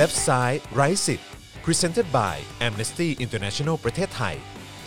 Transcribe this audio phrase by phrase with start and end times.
[0.00, 1.28] Left Side Right สิทธิ์
[1.64, 2.34] Presented by
[2.66, 4.36] Amnesty International ประเทศไทย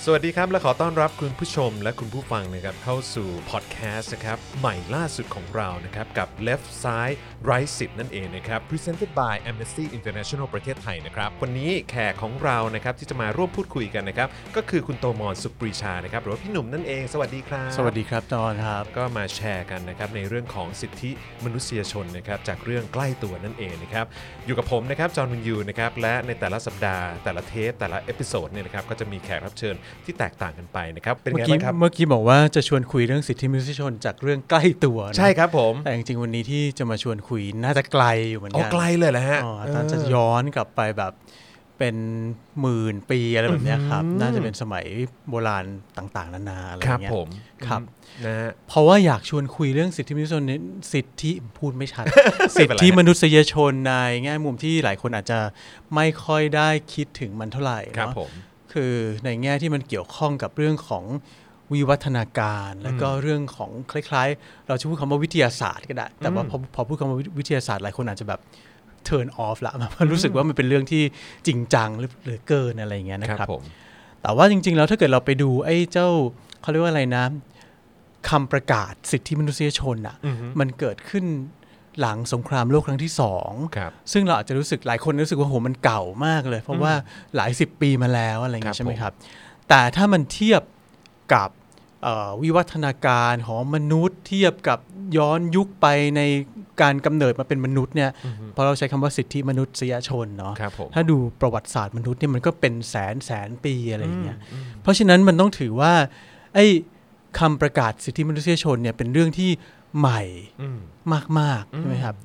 [0.05, 7.17] สวัสดีครับ และขอต้อนรับคุณผู้ชมและคุณผู้ฟังนะครับเข้าสู่พอดแคสต์นะครับใหม่ล่าสุดของเรานะครับกับ Left Side
[7.51, 21.11] Right 10นั่นเองนะครับ Presented by Amnesty International ประเทศไทยนะครับวันนี้แขกของเรานะครับที่จะมาร่วมพูดคุยกันนะครับก็คือคุณโตมอนสุขปรีชานะครับหรือว่าพี่หนุ่มนั่นเอง สวัสดีครับสวัสดีครับจอนครับก็มาแชร์กันนะครับในเรื่องของสิทธิ
[21.45, 24.07] มนุษยชนนะครับจากเรื่องใกล้ตัวนั่นเองนะครับ
[24.47, 41.15] อยู่กับผมนะครับจอห์นวิญญูนะครับและในแต่ละสัปดาห์แต่ละเทปแต่ละ episode เนี่ยนะครับก็จะมีแขกรับเชิญที่แตกต่างกันไปนะครับเป็นเมื่ไงอกี้บ้างครัเมื่อกี้บอกว่าจะชวนคุยเรื่องสิทธิมนุษยชนจากเรื่องใกล้ตัวนะใช่ครับผมแต่จริงๆวันนี้ที่จะมาชวนคุยน่าจะไกลอยู่เหมือนกันอ๋อไกลเลยแหละฮะอ๋ออาจารย์จะย้อนกลับไปแบบ
[41.79, 41.99] เป็น
[42.61, 44.87] หมื่นปีอะไรแบบเนี้ยครับ น่าจะเป็นสมัย
[45.29, 45.65] โบราณ
[45.99, 47.29] ต่าง ๆ นานาอะไรครับเงี้ยผม
[47.67, 47.81] ครับ
[48.25, 50.59] นะฮะเพราะว่าอยากชวนคุยเรื่องสิทธิมนุษยชนนี้
[50.93, 55.39] สิทธิพูดไม่ชัดไม่สิทเป็นไรธิมนุษยชนในแง่มุมที่หลายคนอาจจะ
[55.95, 58.31] ไม่ค่อยได้คิดถึงมันเท่าไหร่ครับเนาะผม
[58.73, 58.93] คือ
[59.25, 61.05] ในแง่ที่มันเกี่ยวข้องกับเรื่องของ
[61.73, 68.41] วิวัฒนาการ แล้วก็เรื่องของคล้าย ๆ เราจะพูดคำว่าวิทยาศาสตร์ก็ได้ แต่ว่าพอพอพูดคำว่าวิทยาศาสตร์หลายคนอาจจะแบบ
[69.09, 71.03] turn off ละมันรู้สึกว่ามันเป็นเรื่องที่
[71.47, 73.63] จริงจังหรือหรือเกินอะไรอย่างเงี้ยนะคครัรับบผม
[74.23, 76.09] แต่ว่าจริง ๆ แล้วถ้าเกิดเราไปดูไอ้เจ้า
[76.61, 77.25] เขาเรียกว่าอะไรนะ
[78.31, 81.25] คำประกาศสิทธิมนุษยชนอะอือฮึมันเกิดขึ้น
[82.01, 86.93] หลังสงครามโลกครั้งที่สองครับซึ่งเราอาจจะรู้สึกหลายคนรู้สึกว่าโหมันเก่ามากเลย เพราะว่า
[87.37, 89.13] หลายสิบปีมาแล้วอะไรอย่างครัเงี้บยใช่ไหมครับ
[89.69, 90.63] แต่ถ้ามันเทียบ
[91.35, 91.51] กับ
[92.03, 94.79] เอ่อวิวัฒนาการของมนุษย์เทียบกับ
[95.17, 96.21] ย้อนยุคไปใน
[96.83, 98.11] การกำเนิดมาเป็นมนุษย์เนี่ย
[98.53, 104.39] เพราะเราใช้คำว่าสิทธิมนุษยชนเนาะครับผมถ้าดูประวัติศาสตร์มนุษย์เนี่ยมันก็เป็นแสนแสนปีอะไรอย่างเงี้ย
[104.83, 105.93] เพราะฉะนั้นมันต้องถือว่า
[106.55, 106.67] ไอ้
[107.39, 109.51] คำประกาศสิทธิมนุษยชนเนี่ยเป็นเรื่องที่
[109.99, 110.23] ใหม่
[110.63, 110.79] อืม
[111.39, 112.17] มากๆใช่ไหมครับ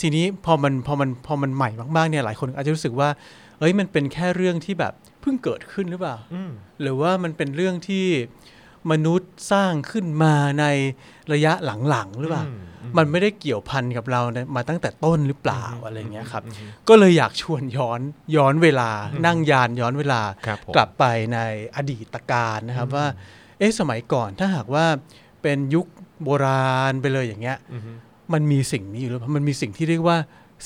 [0.00, 3.08] ทีนี้พอมันพอมันพอมันใหม่มากๆเนี่ยหลายคนอาจจะรู้สึกว่า
[3.58, 6.50] เอ้ยมันเป็นแค่เรื่องที่แบบเพิ่งเกิดขึ้นหรือเปล่าอืม
[6.82, 8.06] หรือว่ามันเป็นเรื่องที่
[8.92, 10.64] มนุษย์สร้างขึ้นมาใน
[11.32, 11.52] ระยะ
[11.88, 12.44] หลังๆหรือเปล่า
[12.98, 16.42] มันไม่ได้เกี่ยวพันกับเราเนี่ยมาตั้งแต่ต้นหรือเปล่าอะไรเงี้ยครับ
[16.88, 18.00] ก็เลยอยากชวนย้อน
[18.36, 18.90] ย้อนเวลา
[19.26, 21.04] นั่งยานย้อนเวลาครับผมกลับไป
[21.34, 21.38] ใน
[21.76, 23.06] อดีตการนะครับว่า
[23.58, 24.86] เอ๊ะสมัยก่อนถ้าหากว่า
[25.42, 25.86] เป็นยุค
[26.24, 27.92] โบราณไปเลยอย่างเงี้ยอือฮึ
[28.32, 30.16] มันมีสิ่งนี้อยู่หรือเปล่ามันมีสิ่งที่เรียกว่า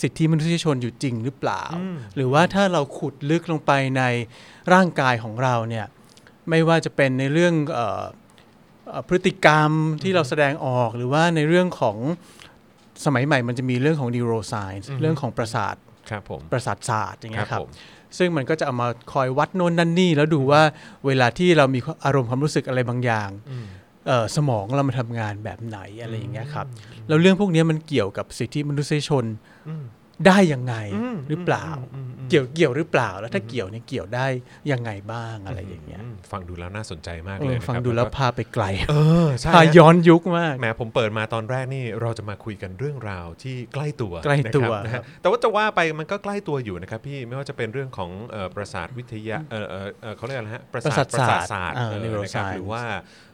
[0.03, 4.03] สิทธิมนุษยชนอยู่จริงหรือเปล่าอืมหรือว่าถ้าเราขุดลึกลงไปใน
[4.73, 5.87] ร่างกายของเราเนี่ย
[6.51, 8.05] ไม่ว่าจะเป็นในเรื่องเออ
[8.89, 9.71] เอ่อพฤติกรรม
[10.03, 11.97] ที่เราแสดงออกหรือว่าในเรื่องของ
[13.05, 15.75] สมัยใหม่มันจะมีเรื่องของ neuroscience เรื่องของประสาท
[16.11, 17.71] ครับผมประสาทศาสตร์อย่างเงี้ยคครัรับบผม
[18.19, 20.63] ซึ่งมันก็จะเอามาคอยวัดโน่นนั่นนี่ แล้วดูว่า
[21.07, 23.67] เวลาที่เรามีอารมณ์ความรู้สึกอะไรบางอย่างเอ่อ
[24.37, 26.67] สมองเรามาทำงานแบบไหนอะไรอย่างเงี้ยครับ
[27.09, 29.25] แล้วเรื่องพวกนี้มันเกี่ยวกับสิทธิมนุษยชน
[30.27, 30.75] ได้ยังไง
[31.29, 31.69] หรือเปล่า
[32.31, 34.27] เกี่ยวเกี่ยวหรือเปล่าแล้วถ้าเกี่ยวเนี่ยเกี่ยวได้
[34.73, 38.95] ยังไงบ้างอะไรอย่างเงี้ยอืมฟังดูแล้วน่าสนใจมากเอเลอยนะครับฟังดูแล้วก็พาไปไกลเอ
[39.27, 52.83] อใช่พาฮะย้อนยุคมากแหมผมเปิดมาตอนแรกนี่เราจะมาคุยกันเรื่องราวที่ใกล้ตัวใกล้ตัวนะครับนะครัฮะบแต่ว่าจะว่าไปมันก็ใกล้ตัวอยู่นะครับพี่ไม่ว่าจะเป็นเรื่องของเอ่อประสาทวิทยาเออเออเอ่อเขาเรียกอะไรฮะประสาทประสาทศาสตร์ศาสตร์อ่าเออนะครับ neuroscience หรือว่า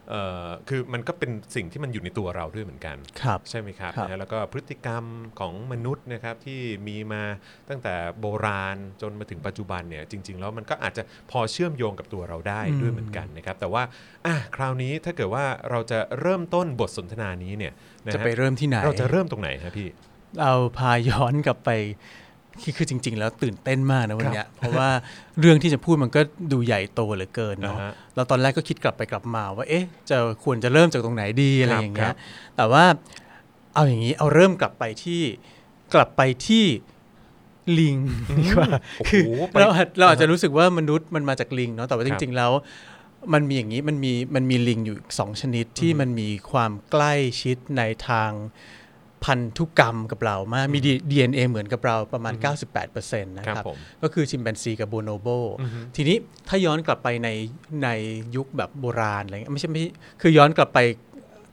[0.69, 5.03] คือมันก็เป็นสิ่งที่มันอยู่ในตัวเราด้วยเหมือนกันครับใช่ไหมครับครับนะฮะแล้วก็พฤติกรรม
[5.39, 7.23] ของมนุษย์นะครับที่มีมา
[7.69, 13.83] ตั้งแต่โบราณจนมาถึงปัจจุบันเนี่ยจริง ๆ แล้วมันก็อาจจะพอเชื่อมโยงกับตัวเราได้ด้วยเหมือนกันนะครับ แต่ว่า
[14.25, 17.73] อะคราวนี้ถ้าเกิดว่าเราจะเริ่มต้นบทสนทนานี้เนี่ย
[18.05, 19.89] นฮจะไปเริ่มที่ไหนเราจะเริ่มตรงไหนครับพี่
[20.39, 21.69] เราพาย้อนกลับไป
[22.61, 24.89] คือคือจริง ๆ แล้วตื่นเต้นมากนะวันเนี้ยเพราะว่า
[25.39, 32.15] เรื่องที่จะพูดมันก็ดูใหญ่โตเหลือเกินเนาะอ่าฮะเราตอนแรกก็คิดกลับไปกลับมาว่าเอ๊ะจะควรจะเริ่มจากตรงไหนดีอะไรอย่างคเงี้รัยบ
[32.57, 32.85] แต่ว่า
[33.73, 35.21] เอาอย่างนี้เอาเริ่มกลับไปที่
[35.93, 36.65] กลับไปที่
[37.79, 37.95] ลิง
[38.39, 38.69] ดีกว่า
[38.99, 42.51] โอ้โหคือไปเราอาจเราอาจจะรู้สึกว่ามนุษย์มันมาจากลิงเนาะแต่ว่าคจรับริง ๆ แล้ว
[43.33, 48.31] มันมีอย่างนี้มันมีมันมีลิงอยู่สองชนิดที่มันมีความใกล้ชิดในทาง
[49.25, 50.79] พันธุกรรมกับเรามากมี
[51.11, 52.33] DNA เหมือนกับเราประมาณ
[52.83, 55.27] 98%นะคครัรับบผมก็คือชิมแปนซีกับโบโนโบ
[55.95, 57.29] ทีนี้ถ้าย้อนกลับไปใน
[57.83, 57.89] ใน
[58.35, 59.91] ยุคแบบโบราณอะไรเงี้ยไม่ใช่ไม่ใช่
[60.21, 60.79] คือย้อนกลับไป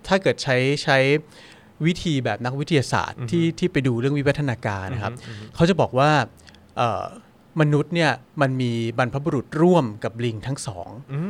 [0.09, 0.99] ถ้าเกิดใช้ใช้
[1.87, 5.15] วิธีแบบนักวิทยาศาสตร์ที่ที่ไปดูเรื่องวิวัฒนาการนะครับ
[5.55, 6.11] เขาจะบอกว่า
[6.77, 7.05] เอ่อ
[7.61, 8.11] มนุษย์เนี่ย
[8.41, 10.89] มันมีบรรพบุรุษร่วมกับลิงทั้งสอง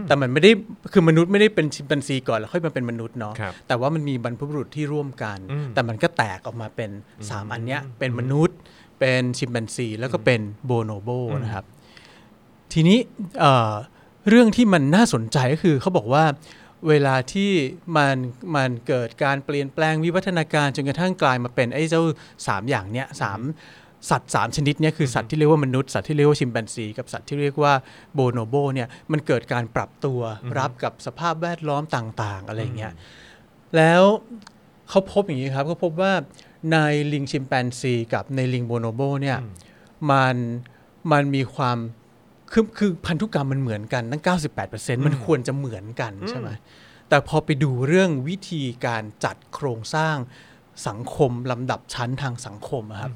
[0.09, 0.51] แต่มันไม่ได้
[0.93, 5.39] คือมนุษย์ไม่ได้เป็นชิมแปนซีก่อนแล้วค่อยมาเป็นมนุษย์เนาะครับแต่ว่ามันมีบรรพบุรุษที่ร่วมกัน
[5.75, 6.91] แต่มันก็แตกออกมาเป็น
[7.23, 8.57] 3 อันเนี้ยเป็นมนุษย์
[9.01, 11.11] เป็นชิมแปนซีแล้วก็เป็นโบโนโบ
[11.45, 11.65] นะครับ
[12.73, 12.99] ทีนี้
[13.41, 13.73] เอ่อ
[14.29, 16.25] เรื่องที่มันน่าสนใจก็คือเขาบอกว่า
[16.89, 17.51] เวลาที่
[17.97, 18.17] มัน
[18.57, 22.03] มันเกิดการเปลี่ยนแปลงวิวัฒนาการจนกระทั่งกลายมาเป็นไอ้เจ้า
[22.47, 23.41] สามอย่างเนี้ยสาม
[24.11, 27.73] สัตว์สามชนิดเนี่ยคือสัตว์ที่เรียกว่ามนุษย์สัตว์ที่เรียกว่าชิมแปนซีกับสัตว์ที่เรียกว่า
[28.15, 30.21] โบโนโบเนี่ยมันเกิดการปรับตัว
[30.59, 32.93] รับกับสภาพแวดล้อมต่างๆ อะไรเงี้ย
[33.77, 34.03] แล้ว
[34.89, 36.13] เขาพบอย่างนี้ครับเขาพบว่า
[36.73, 36.77] ใน
[37.13, 39.39] ลิงชิมแปนซีกับในลิงโบโนโบเนี่ย
[40.11, 40.37] มัน
[41.13, 41.77] มันมีความ
[42.53, 44.23] คือคือพันธุกรรมมันเหมือนกันตั้ง
[44.65, 46.49] 98%มันควรจะเหมือนกันใช่ไหม
[47.09, 50.17] แต่พอไปดูเรื่องวิธีการจัดโครงสร้าง
[50.89, 53.13] สังคมลำดับชั้นทางสังคมอะครับ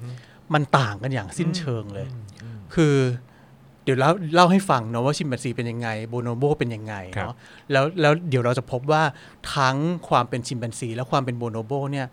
[0.54, 2.06] มันต่างกันอย่างสิ้นเชิงเลย
[2.74, 2.96] คือ
[3.84, 7.34] เดี๋ยวเล่าเล่าให้ฟังเนาะว่าชิมแปนซีเป็นยังไงโบโนโบเป็นยังไงครับเนาะ
[7.72, 9.02] แล้วแล้วเดี๋ยวเราจะพบว่า
[9.54, 9.76] ทั้ง
[10.08, 12.06] ความเป็นชิมแปนซี และความเป็นโบโนโบเนี่ย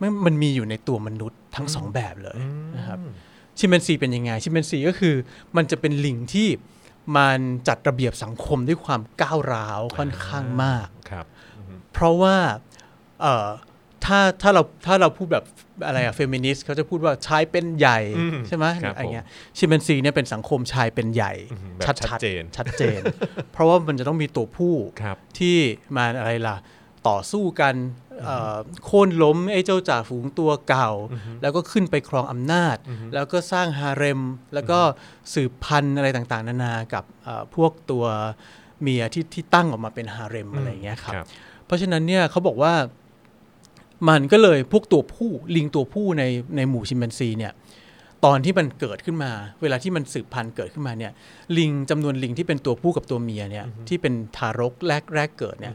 [0.00, 2.38] มันมันมีอยู่ในตัวมนุษย์ทั้งสองแบบเลย
[2.76, 2.98] นะครับ
[3.58, 5.14] ชิมแปนซีเป็นยังไงชิมแปนซีก็คือ
[5.56, 6.48] มันจะเป็นลิงที่
[7.16, 7.38] มัน
[7.68, 11.26] จัดระเบียบสังคมด้วยความก้าวร้าวค่อนข้างมากครับ
[11.92, 12.36] เพราะว่า
[13.20, 13.48] เอ่อ
[14.04, 15.44] ถ้าถ้าเราถ้าเราพูดแบบ
[15.86, 19.26] อะไรอะเฟมินิสต์เขาจะพูดว่าชายเป็นใหญ่อืมใช่ไหมครับอะไรเงี้ย
[19.58, 23.00] ชิมแปนซีเนี่ยเป็นสังคมชายเป็นใหญ่อืมแบบชัดชัดเจนชัดเจน
[23.52, 25.56] เพราะว่ามันจะต้องมีตัวผู้ครับที่
[25.96, 26.56] มาอะไรล่ะ
[27.08, 27.74] ต่อสู้กัน
[28.22, 30.90] เอ่อโค่นล้มไอ้เจ้าจ่าฝูงตัวเก่า
[31.42, 32.76] แล้วก็ขึ้นไปครองอำนาจ
[33.14, 34.20] แล้วก็สร้างฮาเร็ม
[34.54, 34.78] แล้วก็
[35.34, 38.04] สืบพันธุ์อะไรต่างๆ นานากับเอ่อพวกตัว
[38.80, 41.26] เมียที่ที่ตั้งออกมาเป็นฮาเร็มอะไรอย่างเงี้ยครับครับ
[41.66, 42.72] เพราะฉะนั้นเนี่ยเขาบอกว่า
[44.08, 46.24] มันก็เลยพวกตัวผู้ลิงตัวผู้ใน
[46.56, 47.52] ในหมู่ชิมแปนซีเนี่ย
[48.24, 49.32] ตอนที่มันเกิดขึ้นมา
[49.62, 51.12] เวลาที่มันสืบพันธุ์เกิดขึ้นมาเนี่ย
[51.58, 55.74] ลิงจำนวนลิงที่เป็นตัวผู้กับตัวเมียเนี่ยที่เป็นทารกแรกแรกเกิดเนี่ย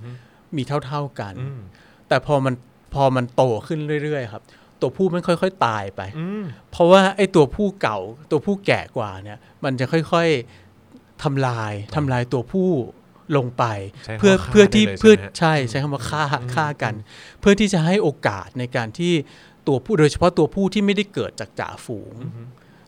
[0.56, 1.59] มีเท่าๆกันอืม
[2.07, 2.53] แต่พอมัน
[2.94, 4.44] พอมันโตขึ้นเรื่อยๆครับ
[4.81, 8.00] ตัวผู้มันค่อย ๆ ตายไปอืมเพราะว่าไอ้ตัวผู้เก่า
[8.31, 12.69] ตัวผู้แก่กว่าเนี่ยมันจะค่อยๆทำลายทำลายตัวผู้
[13.35, 13.63] ลงไป
[14.06, 16.24] ใช้คำว่าเพื่อฆ่าเพื่อที่ได้เลยเพื่อใช่ไหมฮะใช่ใช้คำว่าฆ่า
[16.56, 16.94] ฆ่ากัน
[17.39, 19.13] เพื่อที่จะให้โอกาสในการที่
[19.68, 22.15] ตัวผู้โดยเฉพาะตัวผู้ที่ไม่ได้เกิดจากจ่าฝูง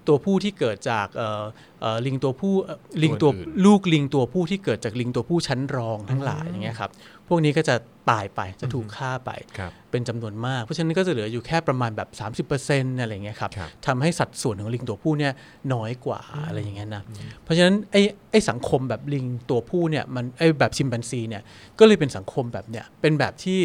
[0.07, 1.44] ตัวผู้ที่เกิดจากเอ่อ
[1.81, 6.91] เอ่อลิงตัวผู้เอ่อลิงตัวอื่นลูกลิงตัวผู้ที่เกิดจากลิงตัวผู้ชั้นรองทั้งหลายอย่างเงี้ยครับ
[7.29, 7.75] พวกนี้ก็จะ
[8.09, 12.09] ตายไปจะถูกฆ่าไปครับเป็นจำนวนมาก เพราะฉะนั้นก็จะเหลืออยู่แค่ประมาณแบบ
[12.49, 15.33] 30%อะไรอย่างเงี้ยครับครับทำให้สัดส่วนของลิงตัวผู้เนี่ย
[15.73, 17.03] น้อยกว่าอะไรอย่างเงี้ยนะ
[17.43, 21.43] เพราะฉะนั้นไอ้ไอ้สังคมแบบลิงตัวผู้เนี่ยมันไอ้แบบชิมแปนซีเนี่ย
[21.79, 23.59] ก็เลยเป็นสังคมแบบเนี้ยเป็นแบบที่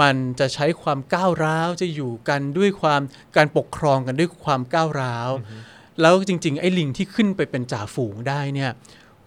[0.00, 3.00] มันจะใช้ความก้าวร้าวจะอยู่กันด้วยความ
[3.36, 5.30] การปกครองกันด้วยความก้าวร้าว
[6.00, 8.70] แล้วจริง ๆ ไอ้ลิงที่ขึ้นไปเป็นจ่าฝูงได้เนี่ย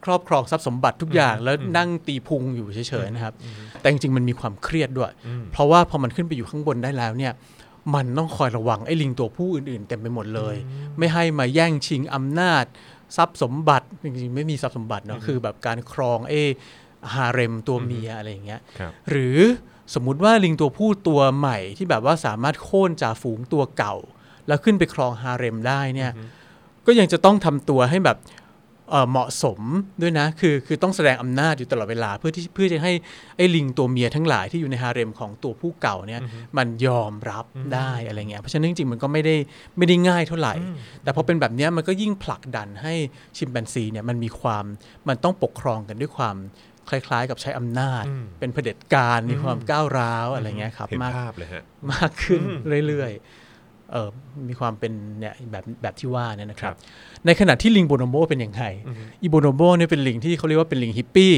[0.05, 3.33] ครอบครองทรัพย์สมบัติทุกอย่างแล้วนั่งตีพุงอยู่เฉยๆนะครับ
[3.79, 5.11] แต่จริงๆมันมีความเครียดด้วย
[5.51, 7.33] เพราะว่าพอมันขึ้นไปอยู่ข้างบนได้แล้วเนี่ย
[7.95, 10.55] มันต้องคอยระวังไอ้ลิงตัวผู้อื่นๆเต็มไปหมดเลย
[10.97, 12.65] ไม่ให้มาแย่งชิงอำนาจ
[13.17, 16.33] ทรัพย์สมบัติจริงๆไม่มีทรัพย์สมบัติเนาะคือแบบการครองเอ
[17.13, 19.37] ฮาเร็มตัวเมียอะไรอย่างเงี้ยครับหรือ
[19.93, 23.95] สมมุติว่าลิงตัวผู้ตัวใหม่ที่แบบว่าสามารถโค่นจ่าฝูงตัวเก่า
[24.47, 26.11] แล้วขึ้นไปครองฮาเร็มได้เนี่ย
[26.85, 28.17] ก็ยังจะต้องทำตัวให้แบบ
[28.89, 29.59] เอ่อเหมาะสม
[30.01, 32.93] ด้วยนะคือคือต้องแสดงอำนาจอยู่ตลอดเวลา เพื่อที่เพื่อจะให้
[33.37, 36.21] ไอ้ลิงตัวเมียทั้งหลายที่อยู่ในฮาเร็มของตัวผู้เก่าเนี่ย
[36.57, 39.35] มันยอมรับได้อะไรเงี้ยเพราะฉะนั้นจริงๆมันก็ไม่ได้
[39.77, 40.53] ไม่ได้ง่ายเท่าไหร่
[41.03, 42.93] แต่พอเป็นแบบเนี้ยมันก็ยิ่งผลักดันให้
[43.37, 44.65] ชิมแปนซีเนี่ยมันมีความ
[45.07, 46.37] มันต้องปกครองกันด้วยความ
[46.89, 52.41] คล้ายๆ กับใช้อำนาจอืมเป็นเผด็จการมีความก้าวร้าวอะไรเงี้ยครับเห็นมากภาพเลยฮะมากขึ้น
[52.87, 53.42] เรื่อยๆเออ
[54.47, 56.75] มีความเป็นเนี่ยแบบแบบที่ว่าเนี่ยนะครับ
[57.25, 58.63] ในขณะที่ลิงโบโนโบเป็นยังไง
[59.23, 61.33] อีโบโนโบเนี่ยเป็นลิงที่เขาเรียกว่าเป็นลิงฮิปปี้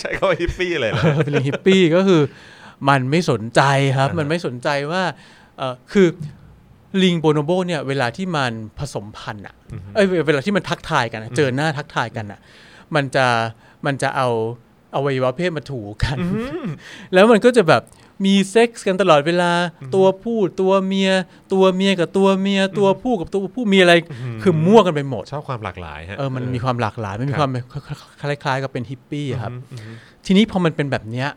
[0.00, 2.22] ใช้คำว่าฮิปปี้เลยเหรอเออเป็นลิงฮิปปี้ก็คือ
[2.88, 3.60] มันไม่สนใจ
[3.98, 5.02] ครับ มันไม่สนใจว่า
[5.58, 6.06] เออคือ
[7.02, 9.54] ลิงโบโนโบเนี่ยเวลาที่มันผสมพันธุ์อะ
[9.94, 12.40] เอ้ยเวลาที่มันทักทายกันอะเจอหน้าทักทายกันอะ
[12.94, 13.26] มันจะ
[13.86, 14.28] มันจะเอา
[14.94, 16.16] อวัยวะเพศมาถูกัน
[17.12, 17.82] แล้วมันก็จะแบบ
[18.24, 19.50] มีเซ็กส์กันตลอดเวลา
[19.94, 21.10] ตัวผู้ตัวเมีย
[21.52, 23.92] ตัวเมียกับตัวเมีย ตัวผู้กับตัวผู้มีอะไร
[24.42, 27.52] คือมั่วกันไปหมดชอบความหลากหลายฮะเออมันมีความหลากหลายมันมีครับความ
[28.20, 29.52] คล้ายๆกับเป็นฮิปปี้อะครับ
[30.26, 31.28] ทีนี้พอมันเป็นแบบเนี้ย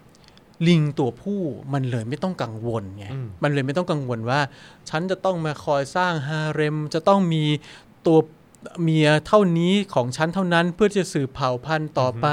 [0.67, 1.41] ลิงตัวผู้
[1.73, 4.39] มันเลยไม่ต้องกังวลไงอืมมันเลยไม่ต้องกังวลว่า
[4.89, 7.43] ฉันจะต้องมาคอยสร้างฮาเร็มจะต้องมี
[8.05, 8.17] ตัว
[8.81, 12.27] เมียเท่านี้ของฉันเท่านั้นเพื่อจะสืบเผ่าพันธุ์ต่อไป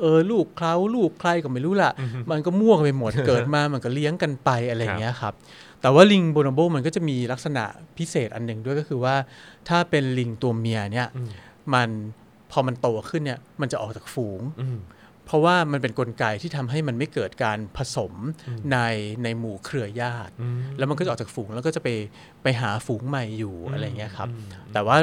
[0.00, 1.92] เออลูกเขาลูกใครก็ไม่รู้ล่ะ
[2.30, 5.34] มันก็มั่วกันไปหมดเกิดมามันก็เลี้ยงกันไปอะไรอย่างเงี้ยครับ
[5.82, 7.64] แต่ว่าลิงโบนโบมันก็จะมีลักษณะ
[7.98, 9.14] พิเศษอันหนึ่งด้วยก็คือว่า
[9.68, 11.08] ถ้าเป็นลิงตัวเมียเนี่ย
[11.74, 11.88] มัน
[12.50, 14.78] พอมันโตขึ้นเนี่ยมันจะออกจากฝูงอืม
[15.28, 18.12] เพราะว่ามันเป็นนกลไกที่ทำให้มันไม่เกิดการผสม
[18.72, 18.78] ใน
[19.24, 20.32] ในหมู่เครือญาติ
[20.78, 21.88] แล้วมันก็จะออกจากฝูงแล้วก็จะไป
[22.42, 24.28] ไปหาฝูงใหม่อยู่อะไรเงี้ยครับ
[24.72, 24.96] แต่ว่า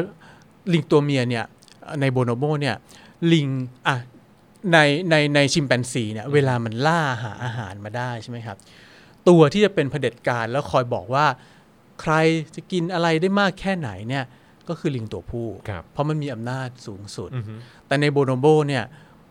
[0.73, 1.45] ลิงตัวเมียเนี่ย
[2.01, 2.75] ในโบโนโบเนี่ย
[3.33, 3.47] ลิง
[3.87, 3.95] อะ
[4.73, 4.77] ใน
[5.09, 8.57] ในในชิมแปนซีเนี่ยเวลามันล่าหาอาหารมาได้ใช่ไหมครับ
[9.29, 11.25] ตัวที่จะเป็นเผด็จการแล้วคอยบอกว่า
[12.01, 12.13] ใคร
[12.55, 14.23] จะกินอะไรได้มากแค่ไหนเนี่ย
[14.69, 17.53] ก็คือลิงตัวผู้ครับเพราะมันมีอำนาจสูงสุดอือฮึ
[17.87, 18.83] แต่ในโบโนโบเนี่ย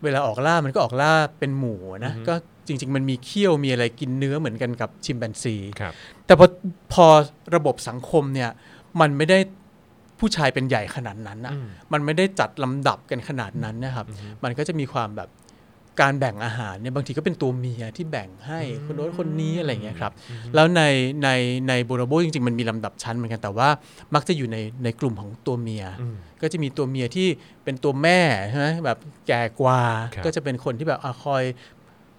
[0.03, 2.35] เวลาออกล่ามันก็ออกล่าเป็นหมู่นะก็
[2.67, 5.93] จริง ๆ มันมีเขี้ยวมีอะไรกินเนื้อเหมือนกันกับชิมแปนซีครับ
[6.27, 6.47] แต่พอ
[6.93, 7.07] พอ
[7.55, 8.51] ระบบสังคมเนี่ย
[9.01, 9.39] มันไม่ได้
[10.25, 14.07] ผู้ชายเป็นใหญ่ขนาดนั้นนะอืมมันไม่ได้จัดลำดับกันขนาดนั้นนะครับ
[14.45, 15.29] มันก็จะมีความแบบ
[16.01, 20.13] การแบ่งอาหารเนี่ยบางทีก็เป็นตัวเมียที่แบ่งให้คนโน้นคนนี้อะไรอย่างเงี้ยครับ
[20.55, 20.83] แล้วใน
[21.23, 21.29] ใน
[21.69, 23.69] ในโบโนโบจริงๆ มันมีลำดับชั้นเหมือนกันแต่ว่า
[24.15, 27.29] มักจะอยู่ในในกลุ่มของตัวเมียอืมก็จะมีตัวเมียที่
[27.65, 29.81] เป็นตัวแม่ใช่ไหมแบบแก่กว่า
[30.15, 31.43] ครับก็จะเป็นคนที่แบบอะคอย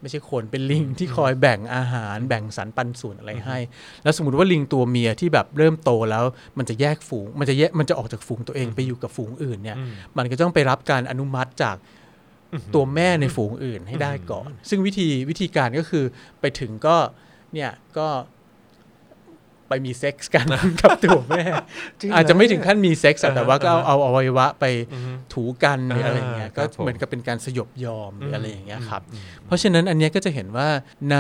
[0.01, 3.57] ไม่ใช่คนเป็นลิงที่คอยแบ่งอาหารแบ่งสรรปันส่วนอะไรให้
[4.03, 6.23] แล้วสมมติว่าลิงตัวเมียที่แบบเริ่มโตแล้ว
[6.57, 11.75] มันจะแยกฝูง มันจะแยกมันจะออกจากฝูงตัวเองไปอยู่กับฝูงอื่นเนี่ยอืมมันก็ต้องไปรับการอนุมัติจาก
[12.75, 16.05] ตัวแม่ในฝูงอื่นให้ได้ก่อน ซึ่งวิธีวิธีการก็คือ
[16.41, 16.97] ไปถึงก็
[17.53, 18.07] เนี่ยก็
[19.67, 20.45] ไปมีเซ็กส์กัน
[20.81, 21.43] กับตัวแม่
[21.99, 30.67] จริงเหรออาจจะไม่ถึงขั้นมีเซ็กส์อะแต่ว่าก็เอาอ่าเอาอวัยวะไปอือฮึถูกันหรืออะไรอย่างเงี้ยอ่าก็ครับผมเหมือนกับเป็นการสยบยอมหรืออะไรอย่างเงี้ยครับอืมเพราะฉะนั้นอันเนี้ยก็จะเห็นว่า
[31.11, 31.17] ใน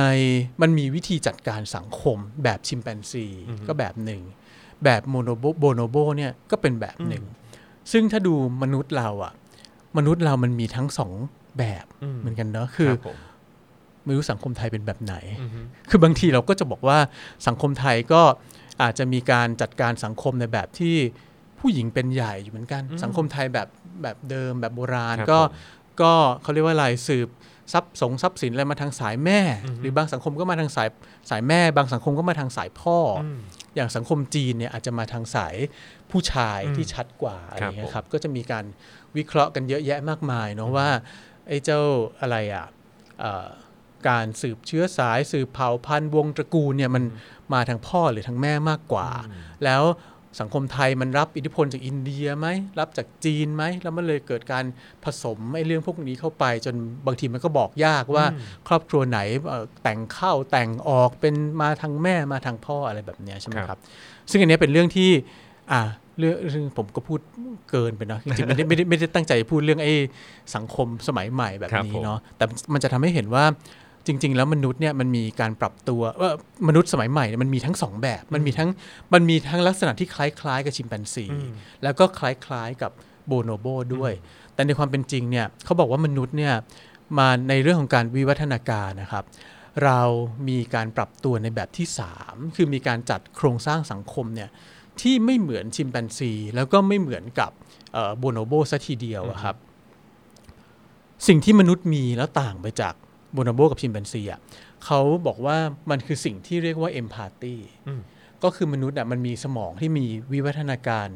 [0.61, 3.25] มันมีวิธีจัดการสังคมแบบชิมแปนซี
[3.67, 4.21] ก็แบบหนึ่ง
[4.83, 7.23] แบบโมโนโบโบโนโบเนี่ยก็เป็นแบบหนึ่ง
[7.91, 8.33] ซึ่งถ้าดู
[8.63, 9.33] มนุษย์เราอะ
[9.97, 11.11] มนุษย์เรามันมีทั้งสอง
[11.59, 13.17] แบบอืมเหมือนกันเนาะคือรับผม
[14.05, 15.59] ไม่รู้สังคมไทยเป็นแบบไหนอือฮึ
[15.89, 16.97] คือบางทีเราก็จะบอกว่า
[17.47, 18.21] สังคมไทยก็
[18.81, 20.95] อาจจะมีการจัดการสังคมในแบบที่
[21.59, 23.67] ผู้หญิงเป็นใหญ่อยู่เหมือนกัน สังคมไทยแบบ
[24.03, 25.51] แบบเดิมแบบโบราณครับก็ผม
[26.01, 27.29] ก็เขาเรียกว่าอะไรสืบ
[27.73, 29.39] ทรัพย์สงทรัพย์สินอะไรมาทางสายแม่
[29.81, 30.87] หรือบางสังคมก็มาทางสาย
[31.29, 33.37] สายแม่ บางสังคมก็มาทางสายพ่ออม
[33.75, 35.55] อย่างสังคมจีนเนี่ยอาจจะมาทางสาย
[36.11, 38.65] ผู้ชายอืมที่ชัดกว่าอะไรอย่างเงี้ครับผมยครับก็จะมีการ
[39.17, 40.89] วิเคราะห์กันเยอะแยะมากมายเนาะว่า
[41.47, 41.81] ไอ้เจ้า
[42.21, 42.65] อะไรอะ
[43.19, 43.47] เอ่อ
[44.07, 47.03] การสืบเชื้อสายสืบเผ่าพันธุ์วงตระกูลเนี่ยมัน
[47.53, 49.09] มาทางพ่อหรือทางแม่มากกว่า
[49.65, 49.83] แล้ว
[50.41, 52.47] สังคมไทยมันรับอิทธิพลจากอินเดียไหม
[52.79, 54.65] รับจากจีนไหมแล้วมันเลยเกิดการ
[55.03, 58.25] ผสมไอ้เรื่องพวกนี้เข้าไป จนบางทีมันก็บอกยากว่า
[58.67, 63.79] ครอบครัวไหนเอ่อแต่งเข้าแต่งออกเป็นมาทางแม่มาทางพ่ออะไรแบบเนี้ยใช่ไหมครับครับ
[64.29, 65.09] ซึ่งอันเนี้ยเป็นเรื่องที่
[65.71, 65.81] อ่า
[66.19, 67.19] เรื่องซึ่งผมก็พูด
[67.69, 69.93] เกินไปเนาะจริงๆไม่ได้ไม่ได้ไม่ได้ตั้งใจพูดเรื่องไอ้
[70.55, 73.45] สังคมสมัยใหม่แบบครับนี้ผมเนาะแต่มันจะทำให้เห็นว่า
[74.07, 76.33] จริง ๆ แล้วมนุษย์เนี่ยมันมีการปรับตัวเอ่อ
[76.67, 78.69] มนุษย์สมัยใหม่เนี่ยมันมีทั้งสองแบบ มันมีทั้ง
[79.13, 81.25] มันมีทั้งลักษณะที่คล้าย ๆ กับชิมแปนซี
[81.83, 82.91] แล้วก็คล้ายๆกับ
[83.27, 84.11] โบโนโบด้วย
[84.53, 86.53] แต่ในความเป็นจริงเนี่ยเขาบอกว่ามนุษย์เนี่ย
[87.17, 89.23] มาในเรื่องของการวิวัฒนาการนะครับ
[89.83, 90.01] เรา
[90.49, 91.87] มีการปรับตัวในแบบที่
[92.21, 94.49] 3 คือมีการจัดโครงสร้างสังคมเนี่ย
[95.01, 97.51] ที่ไม่เหมือนชิมแปนซี แล้วก็ไม่เหมือนกับ
[98.17, 99.55] โบโนโบซะทีเดียวอะครับ
[101.27, 102.93] สิ่งที่มนุษย์มีแล้วต่างไปจาก
[103.35, 104.39] โบโนโบกับชิมแปนซีอะ
[104.85, 105.57] เขาบอกว่า
[105.89, 107.55] มันคือสิ่งที่เรียกว่าเอมพาตี
[107.87, 108.01] อืม
[108.43, 111.07] ก็คือมนุษย์อะมันมีสมองที่มีวิวัฒนาการ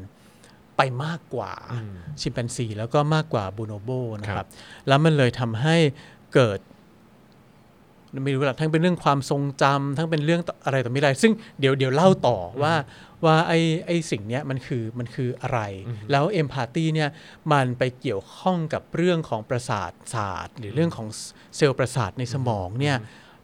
[0.76, 4.48] ไปมากกว่าอืมชิมแปนซีแล้วก็มากกว่าโบโนโบนะคครัรับบ
[4.88, 5.76] แล้วมันเลยทำให้
[6.34, 6.58] เกิด
[8.24, 12.74] ไม่รู้หรอกทั้งเป็นเรื่องความทรงจำทั้งเป็นเรื่องอะไรต่อไม่ได้ซึ่งเดี๋ยวเดี๋ยวเล่าต่อว่า
[13.24, 15.60] ว่าไอ้ไอ้สิ่งเนี้ยมันคือมันคืออะไร
[16.10, 17.10] แล้วเอมพาตีเนี่ย
[17.52, 21.06] มันไปเกี่ยวข้องกับเรื่องของประสาทศาสตร์ หรือเรื่องของ
[21.56, 22.96] เซลล์ประสาทในสมองเนี่ย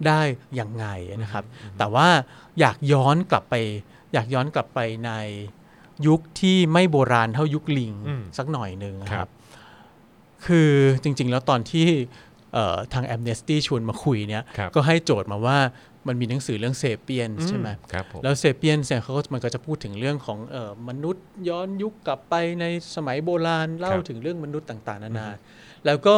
[0.07, 0.21] ได้
[0.57, 0.87] อย่างไง
[1.23, 1.45] นะครับ
[1.79, 2.09] แต่ว่า
[2.61, 3.55] อยากย้อนกลับไป
[4.13, 5.13] อยากย้อนกลับไปใน
[6.07, 9.33] ยุคที่ไม่โบราณเท่ายุคลิงอืมสักหน่อยหนึ่งนะคครัรับบ
[10.47, 10.71] คือ
[11.03, 11.89] จริง ๆ แล้วตอนที่
[12.55, 15.59] เอ่อทาง Amnesty ชวนมาคุยเนี่ยครับก็ให้โจทย์มาว่า
[16.09, 22.65] มันมีหนังสือเรื่องเซเปียนใช่ไหมครับผมแล้วเซเปียนเนี่ยเขาก็มันก็จะพูดถึงเรื่องของเออมนุษย์ย้อนยุคกลับไปใน
[22.97, 25.29] สมัยโบราณเล่าครับถึงเรื่องมนุษย์ต่าง ๆ นานา
[25.87, 26.15] แล้วก็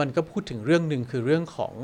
[0.00, 1.74] มันก็พูดถึงเรื่องหนึ่งคือเรื่องของ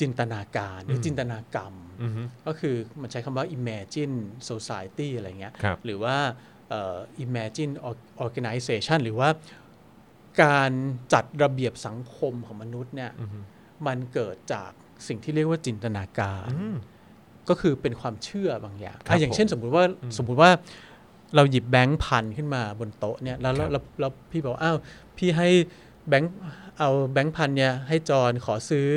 [0.00, 4.14] จินตนาการหรือจินตนากรรมอือฮึก็คือมันใช้คำว่า imagine
[4.50, 6.16] society อะไรเงี้ยครับหรือว่า
[6.68, 6.96] เอ่อ
[7.26, 9.28] imagine or- organization หรือว่า
[10.42, 10.72] การ
[11.12, 13.38] จัดระเบียบสังคมของมนุษย์เนี่ยอือฮึ
[13.86, 14.72] มันเกิดจาก
[15.08, 16.76] สิ่งที่เรียกว่าจินตนาการอืม
[17.48, 19.84] ก็คือเป็นความเชื่อบางอย่างครับอะอย่างเช่นผมสมมุติว่า
[20.18, 20.50] สมมุติว่า
[21.36, 24.76] เราหยิบแบงค์พันขึ้นมาบนโต๊ะเนี่ยแล้วครับแล้วแล้วพี่บอกอ้าว
[25.16, 25.48] พี่ให้
[26.08, 26.32] แบงค์
[26.78, 28.88] เอาแบงค์พันเนี่ยให้จอนขอซื้อ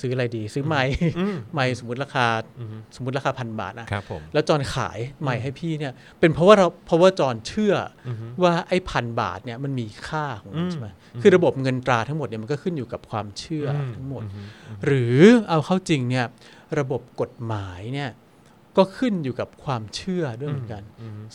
[0.00, 0.82] ซื้ออะไรดี ซื้อไม้
[1.18, 2.26] อืมไม้สมมติราคา
[2.60, 7.74] อือฮึสมมติราคาพันบาทอะครับผมแล้วจอนขายใหม่ให้พี่เนี่ย เป็นเพราะว่าเราเพราะว่าจอนเชื่อ
[8.08, 10.88] ออฮึว่าไอ้พันบาทเนี่ยมันมีค่าของมันอืมใช่ไหม
[11.22, 14.42] คือระบบเงินตราทั้งหมดเนี่ยมันก็ขึ้นอยู่กับความเชื่ออมทั้งหมดอือฮึ
[14.86, 15.18] หรือ
[15.48, 16.26] เอาเข้าจริงเนี่ย
[16.78, 18.10] ระบบกฎหมายเนี่ย
[18.76, 20.82] ก็ขึ้นอยู่กับความเชื่อด้วยเหมือนกัน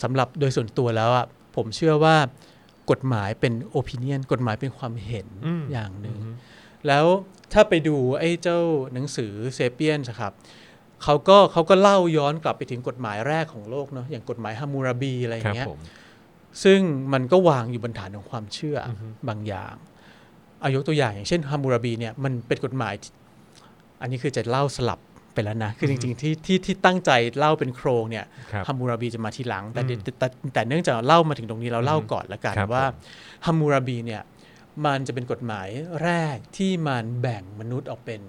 [0.02, 2.16] สำหรับโดยส่วนตัวแล้วอะผมเชื่อว่า
[2.90, 6.18] กฎหมายเป็นโอปิเนียนกฎหมายเป็นความเห็นอืมอย่างหนึ่ง
[6.88, 7.06] แล้ว
[7.52, 8.60] ถ้าไปดูไอ้เจ้า
[8.92, 10.32] หนังสือเซเปียนครับ
[11.04, 15.80] เขาก็เขาก็เล่าย้อนกลับไปถึงกฎหมายแรกของโลกเนาะอย่างกฎหมายฮามูราบีอะไรอครัย่าบงเงี้ยผม
[16.64, 16.80] ซึ่ง
[17.12, 18.88] มันก็วางอยู่บนฐานของความเชื่ออ
[19.28, 19.74] บางอย่าง
[20.62, 23.12] อายกตัวอย่างอย่างเช่นฮามูราบีเนี่ยมันเป็นกฎหมายที่
[24.00, 25.00] อันนี้คือจะเล่าสลับ
[25.34, 32.94] ไปแล้วนะ คือจริงๆที่ที่ที่ตั้งใจเล่าเป็นโครงเนี่ยครับฮามูราบีจะมาทีหลังแต่เดี๋ยวแต่แต่แต่เนื่องจากเล่ามาถึงตรงนี้เราเล่าก่อนละกันครับว่าผม
[33.46, 34.22] ฮามูราบีเนี่ย
[34.86, 35.68] มันจะเป็นกฎหมาย
[36.02, 38.20] แรกที่มันแบ่งมนุษย์ออกเป็น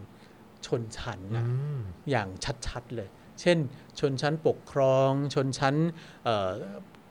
[0.65, 1.45] ชนชั้นอืนะ
[1.77, 1.79] ม
[2.09, 2.27] อย่าง
[2.67, 3.07] ชัดๆเลย
[3.41, 3.57] เช่น
[3.99, 5.75] ชนชั้นปกครอง ชนชั้น
[6.23, 6.49] เอ่อ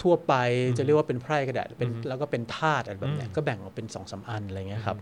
[0.03, 0.35] ทั่วไป
[0.79, 4.99] จะเรียกว่าเป็นไพร่ก็ได้เป็นแล้วก็เป็นทาสอะไรแบบเนี้ยก็แบ่งออกเป็นสองสามอันอะไรเงี้ยครับ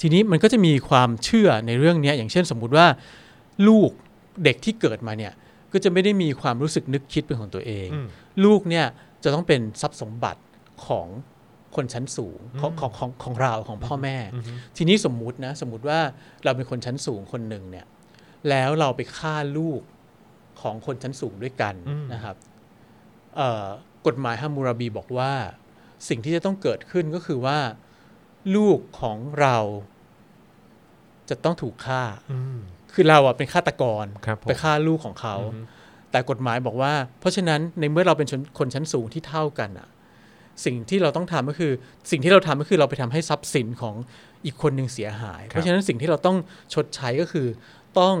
[0.00, 2.86] ทีนี้มันก็จะมีความเชื่อในเรื่องเนี้ยอย่างเช่นสมมุติว่า
[3.68, 3.90] ลูก
[4.44, 5.32] เด็กที่เกิดมาเนี่ย
[5.72, 8.06] ก็จะไม่ได้มีความรู้สึกนึกคิดเป็นของตัวเองอืม
[8.44, 8.86] ลูกเนี่ย
[9.24, 10.40] จะต้องเป็นทรัพย์สมบัติ
[10.86, 11.06] ของ
[11.76, 14.16] คนชั้นสูงของของของของเราของพ่อแม่
[14.76, 16.00] ทีนี้สมมุตินะสมมุติว่า
[16.44, 17.86] เราเป็นคนชั้นสูงคนหนึ่งเนี่ย
[18.48, 19.80] แล้วเราไปฆ่าลูก
[20.60, 22.36] ของคนชั้นสูงด้วยกันอืมนะครับ
[23.36, 23.66] เอ่อ
[24.06, 25.32] กฎหมายฮามูราบีบอกว่า
[26.08, 27.58] สิ่งที่จะต้องเกิดขึ้นก็คือว่า
[28.56, 29.56] ลูกของเรา
[31.30, 32.58] จะต้องถูกฆ่าอืม
[32.94, 35.36] คือเราอะเป็นฆาตกรครับผมไปฆ่าลูกของเขา
[36.10, 39.88] แต่กฎหมายบอกว่า เพราะฉะนั้นในเมื่อเราเป็นชนคนชั้นสูงที่เท่ากันอะ
[40.64, 41.72] สิ่งที่เราต้องทำก็คือ
[42.10, 43.94] สิ่งที่เราทำก็คือเราไปทำให้ทรัพย์สินของ
[44.44, 46.36] อีกคนหนึ่งเสียหาย เพราะฉะนั้นสิ่งที่เราต้อง
[46.74, 47.46] ชดใช้ก็คือ
[47.98, 48.16] ต้อง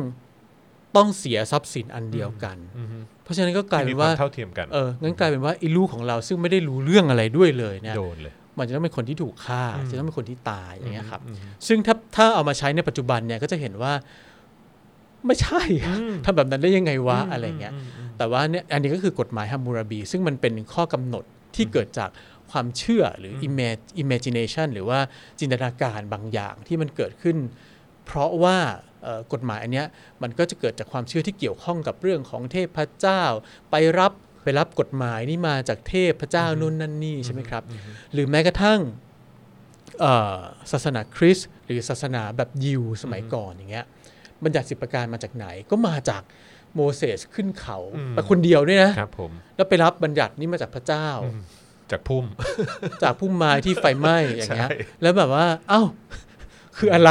[0.96, 2.88] ต้องเสียทรัพย์สินอันเดียวกันอืม
[3.22, 13.92] เพราะฉะนั้นก็กลายมีเป็นควาว่ามเท่าเทียมกันเอองั้นกลายเป็นว่าไอ้ลูกของเราซึ่งไม่ได้รู้เรื่องอะไรด้วยเลยเนี่ยโดนเลยมันจะต้องเป็นคนที่ถูกฆ่าอืมจะต้องเป็นคนที่ตายอย่างเงี้ยครับอืมซึ่งถ้าถ้าเอามาใช้ในปัจจุบันเนี่ยก็จะเห็นว่า
[15.26, 17.72] ไม่ใช่อะทำแบบนั้นได้ยังไงวะอะไรเงี้ย
[18.18, 21.24] แต่ว่าเนี่ยอันนี้ก็คือกฎหมายฮัมมูราบี ซึ่งมันเป็นข้อกำหนด
[21.56, 22.08] ที่เกิดจาก
[22.50, 25.00] ความเชื่อหรือ imag- imagination หรือว่า
[25.40, 27.36] จินตนาการบางอย่างที่มันเกิดขึ้น
[28.06, 28.58] เพราะว่า
[29.02, 29.86] เอ่อกฎหมายอันเนี้ย
[30.22, 33.22] มันก็จะเกิดจากความเชื่อที่เกี่ยวข้องกับเรื่องของเทพเจ้า
[33.70, 37.62] ไปรับไปรับกฎหมายนี่มาจากเทพเจ้านู่นนั่นนี่ใช่ไหมครับ
[38.12, 38.80] หรือแม้กระทั่ง
[40.00, 40.38] เอ่อ
[40.72, 43.86] ศาสนาคริสต์หรือศาสนาแบบยิวสมัยก่อนอย่างเงี้ย
[44.44, 46.22] บัญญัติสิบประการมาจากไหนก็มาจาก
[46.74, 47.78] โมเสสขึ้นเขา
[48.10, 51.08] ไปคนเดียวด้วยนะครับผมแล้วไปรับบัญญัตินี้มาจากพระเจ้า
[51.92, 52.24] จากพุ่ม
[53.02, 55.82] จากพุ่มไม้ที่ไฟไหม้อย่างเงี้ยใช่แล้วแบบว่า เอ้า
[56.76, 57.10] คืออะไร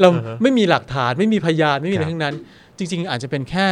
[0.00, 0.08] เรา
[0.42, 2.34] ไม่มีหลักฐานไม่มีพยานไม่มีอะไรครับทั้งนั้น
[2.78, 3.68] จริง ๆ อาจจะเป็นแค่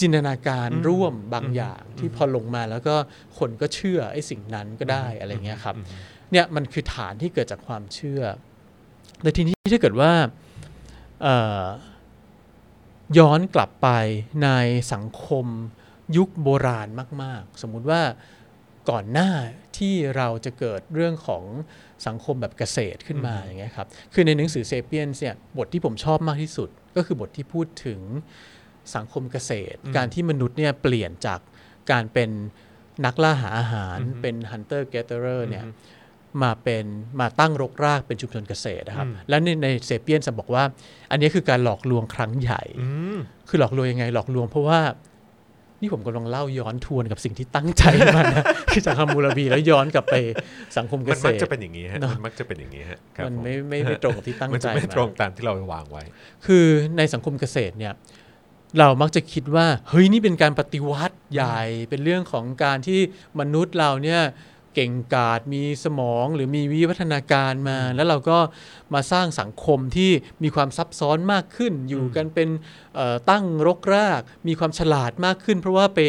[0.00, 2.94] จินตนาการร่วมบางอย่างที่พอลงมาแล้วก็
[3.38, 5.74] คนก็เชื่อไอ้สิ่งนั้นก็ได้อะไรเงี้ยครับ
[6.30, 8.22] เนี่ยมันคือฐานที่เกิดจากความเชื่อ
[9.22, 10.12] แต่ทีนี้ถ้าเกิดว่า
[11.22, 11.64] เอ่อ
[13.18, 13.88] ย้อนกลับไป
[14.44, 14.48] ใน
[14.92, 15.46] สังคม
[16.16, 16.88] ยุคโบราณ
[17.22, 18.00] มาก ๆ สมมุติว่า
[18.90, 19.30] ก่อนหน้า
[19.78, 21.44] ที่เราจะเกิดเรื่องของ
[22.06, 28.00] สังคมแบบเกษตรขึ้นมาอย่างเงี้ยครับคือในหนังสือเซเปียนเนี่ยบทที่ผมชอบมากที่สุด ก็คือบทที่พูดถึง
[28.94, 31.40] สังคมเกษตร การที่มนุษย์เนี่ยเปลี่ยนจาก
[31.90, 32.30] การเป็น
[33.04, 35.64] นักล่าหาอาหารเป็น hunter gatherer เนี่ย
[36.42, 36.84] มาเป็น
[37.20, 40.64] มาตั้งรกรากเป็นชุมชนเกษตรนะครับ และในในเซเปียนจะบอกว่า
[41.10, 44.80] อันนี้คือการหลอกลวงครั้งใหญ่อืมคือหลอกลวงยังไงหลอกลวงเพราะว่า
[45.80, 47.82] นี่ผมกำลังเล่าย้อนทวนกับสิ่งที่ตั้งใจ
[48.16, 50.14] มานะคือจากฮามูราบีแล้วย้อนกลับไป
[50.76, 56.02] สังคมเกมันษมักตรจะเป็นอย่างนี้ฮะเนอะมันมักจะเป็นอย่างนี้ฮะครับมันผไม่ไม่ไม่ตรงกับที่ตั้งมันใจจะไม่มาตรงตามที่เราวางไว้
[56.46, 56.64] คือ
[56.96, 57.94] ในสังคมเกษตรเนี่ย
[58.78, 61.60] เรามักจะคิดว่าเฮ้ยนี่เป็นการปฏิวัติใหญ่
[61.90, 62.98] เป็นเรื่องของการที่
[63.40, 64.20] มนุษย์เราเนี่ย
[64.80, 68.38] เก่งกาจมีสมองหรือมีวิวัฒนาการมา แล้วเราก็
[68.94, 70.10] มาสร้างสังคมที่
[70.42, 72.48] มีความซับซ้อนมากขึ้น อยู่กันเป็น
[72.94, 76.00] เอ่อตั้งรกราก มีความฉลาดมากขึ้น เพราะว่าไป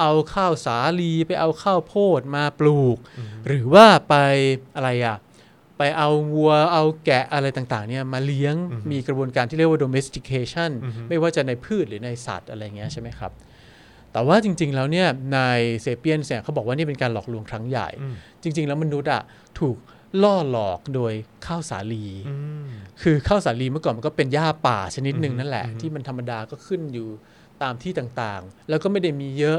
[0.00, 2.96] เอาข้าวสาลีไปเอาข้าวโพดมาปลูก
[3.46, 4.14] หรือว่าไป
[4.76, 5.16] อะไรอะ
[5.78, 8.54] ไปเอาวัวเอาแกะอะไรต่างๆเนี่ยมาเลี้ยง
[8.90, 10.70] มีกระบวนการที่เรียกว่า domestication
[11.08, 13.32] ไม่ว่าจะในพืชหรือในสัตว์อะไรเงี้ยใช่ไหมครับ
[14.18, 15.38] แต่ว่าจริง ๆ แล้วเนี่ยใน
[15.82, 17.88] เซเปียนเนี่ยเขาบอกว่านี่เป็นการหลอกลวงครั้งใหญ่
[18.42, 19.22] จริง ๆ แล้วมนุษย์อะ
[19.58, 19.76] ถูก
[20.22, 21.12] ล่อหลอกโดย
[21.46, 22.06] ข้าวสาลี
[23.02, 27.08] คือข้าวสาลีเมื่อก่อนมันก็เป็นหญ้าป่าชนิดหนึ่งนั่นแหละ ที่มันธรรมดาก็ขึ้นอยู่
[27.62, 29.58] ตามที่ต่างๆ แล้วก็ไม่ได้มีเยอะ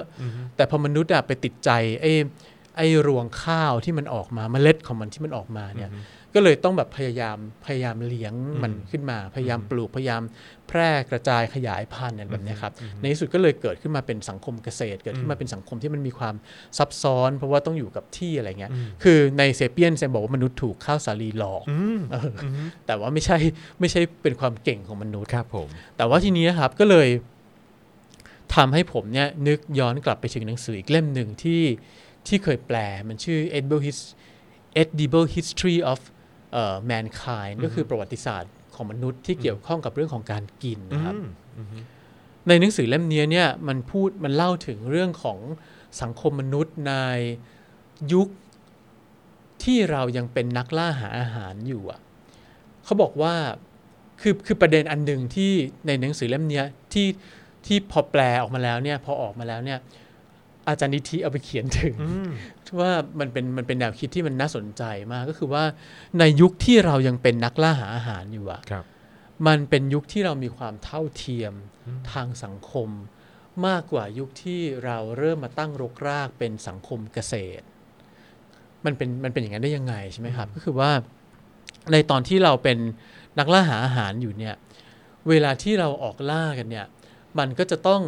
[0.56, 1.70] แต่พอมนุษย์อะไปติดใจ
[2.02, 2.12] ไอ้
[2.78, 5.90] ไอ้รวงข้าวที่มันออกมาเมล็ดของมันที่มันออกมาเนี่ย
[6.36, 10.22] ก็เลยต้องแบบพยายามพยายามเลี้ยงมันขึ้นมา พยายามปลูกพยายาม
[10.68, 16.36] แพร่กระจายขยายพันธุ์อะไรแบบเนี้ยครับในที่สุดก็เลยเกิดขึ้นมาเป็นสังคมเกษตร เกิดขึ้นมาเป็นสังคมที่มันมีความ
[16.78, 18.72] ซับซ้อน เพราะว่าต้องอยู่กับที่อะไรเงี้ย
[19.04, 21.64] คือในเซเปียนเซบอกว่ามนุษย์ถูกข้าวสาลีหลอก
[22.12, 22.48] เอออ
[22.86, 23.38] แต่ว่าไม่ใช่
[23.80, 27.10] ไม่ใช่เป็นความเก่งของมนุษย์ครับผมแต่ว่าทีนี้นะครับก็เลย
[28.56, 31.64] ทำให้ผมเนี่ยนึกย้อนกลับไปถึงหนังสืออีกเล่มหนึ่งที่
[32.28, 34.12] ที่เคยแปลมันชื่อ Edible, His-
[34.82, 36.00] Edible History of
[36.54, 41.16] เอ่อ Mankind ก็คือประวัติศาสตร์ของมนุษย์ที่เกี่ยวข้องกับเรื่องของการกินนะครับ
[42.48, 45.40] ในหนังสือเล่มนี้เนี่ยมันพูดมันเล่าถึงเรื่องของ
[46.02, 46.94] สังคมมนุษย์ใน
[48.14, 48.28] ยุค
[49.64, 52.00] ที่เรายังเป็นนักล่าหาอาหารอยู่อะ
[52.84, 53.34] เขาบอกว่า
[54.22, 55.52] คือคือประเด็นอันหนึ่งที่
[55.88, 57.08] ในหนังสือเล่มนี้ที่
[57.66, 59.80] ที่พอแปลออกมาแล้วเนี่ยพอออกมาแล้วเนี่ย
[60.70, 61.96] อาจารย์นิธิเอาไปเขียนถึง
[62.80, 65.64] ว่ามันเป็นมันเป็นแนวคิดที่มันน่าสนใจมากก็คือว่า
[66.20, 68.84] ในยุคที่เรายังเป็นนักล่าหาอาหารอยู่อะครับ
[69.48, 71.54] มันเป็นยุคที่เรามีความเท่าเทียม
[72.12, 72.90] ทางสังคม
[73.68, 77.66] มากกว่ายุคที่เราเริ่มมาตั้งรกรากเป็นสังคมเกษตร
[78.86, 80.92] มันเป็นมันเป็นอย่างนั้นได้ยังไงใช่ไหมครับ ก็คือว่า
[81.92, 82.78] ในตอนที่เราเป็น
[83.40, 84.56] นักล่าหาอาหารอยู่เนี่ย
[85.30, 86.86] เวลาที่เราออกล่ากันเนี่ย
[87.40, 88.02] มันก็จะต้อง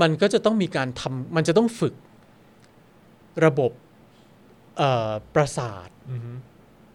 [0.00, 1.94] มันก็จะต้องมีการทำมันจะต้องฝึก
[3.44, 3.72] ระบบ
[4.76, 6.32] เอ่อประสาทอือฮึ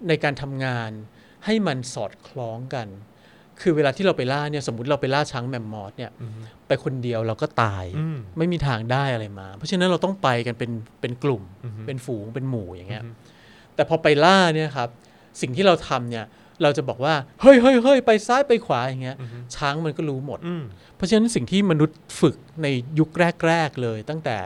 [0.08, 0.92] ในการทำงาน
[1.46, 2.88] ให้มันสอดคล้องกัน
[3.62, 13.16] คือเวลาที่เราไปล่าเนี่ยสมมติเราไปล่าช้างแมมมอสเนี่ยอือฮึไปคนเดียวเราก็ตายอืมไม่มีทางได้อะไรมา เพราะฉะนั้นเราต้องไปกันเป็นเป็นกลุ่มอือฮึเป็นฝูงเป็นหมู่อย่างเงี้ยอือฮึ
[13.76, 14.90] แต่พอไปล่าเนี่ยครับ
[15.42, 16.26] สิ่งที่เราทำเนี่ย
[16.64, 20.64] เราจะบอกว่า เฮ้ยเฮ้ยเฮ้ยไปซ้ายไปขวาอย่างเงี้ยอือฮึช้างมันก็รู้หมดอืม
[20.96, 22.68] เพราะฉะนั้นสิ่งที่มนุษย์ฝึกใน
[23.00, 23.10] ยุค
[23.48, 24.38] แรก ๆ เลย ตั้งแต่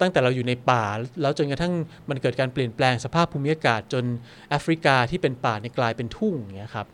[0.00, 0.84] ตั้งแต่เราอยู่ในป่า
[1.22, 1.74] แล้วจนกระทั่ง
[2.10, 4.04] มันเกิดการเปลี่ยนแปลงสภาพภูมิอากาศจน
[4.50, 6.86] แอฟริกาที่เป็นป่าเนี่ยกลายเป็นทุ่งอย่างเงี้ยครับ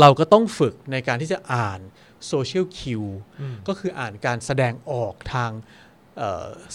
[0.00, 1.80] เราก็ต้องฝึกในการที่จะอ่าน
[2.28, 3.02] โซเชียลคิว
[3.40, 5.81] อืมก็คืออ่านการแสดงออกทางเอ่อ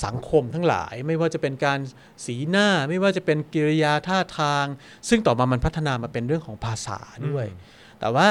[0.05, 1.79] สังคมทั้งหลาย ไม่ว่าจะเป็นการ
[2.25, 4.65] สีหน้า ไม่ว่าจะเป็นกิริยาท่าทาง
[5.09, 7.45] ซึ่งต่อมามันพัฒนามาเป็นเรื่องของภาษาด้วย
[7.99, 8.27] แต่ว่า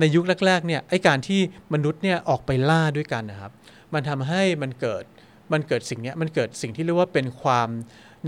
[0.00, 1.40] ในยุคแรกๆเนี่ยไอการที่
[1.74, 3.52] มนุษย์เนี่ยออกไปล่าด้วยกันนะครับ
[3.94, 5.04] มันทำให้มันเกิด
[5.52, 7.68] มันเกิดสิ่งเนี้ยมันเกิดสิ่งที่เรียกว่าเป็นความ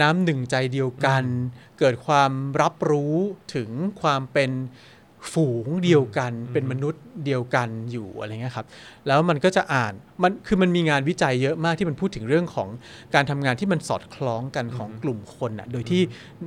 [0.01, 1.25] น้ำหนึ่งใจเดียวกัน
[1.79, 3.17] เกิดความรับรู้
[3.55, 4.51] ถึงความเป็น
[5.33, 8.67] ฝูงเดียวกันเป็นมนุษย์เดียวกันอยู่อะไรเงี้ยครับ
[9.07, 12.69] แล้วมันก็จะอ่านมันคือมันมีงานวิจัยเยอะมากที่มันพูดถึงเรื่องของ
[13.15, 16.03] การทำงานที่มันสอดคล้องกันของกลุ่มคนอะโดยที่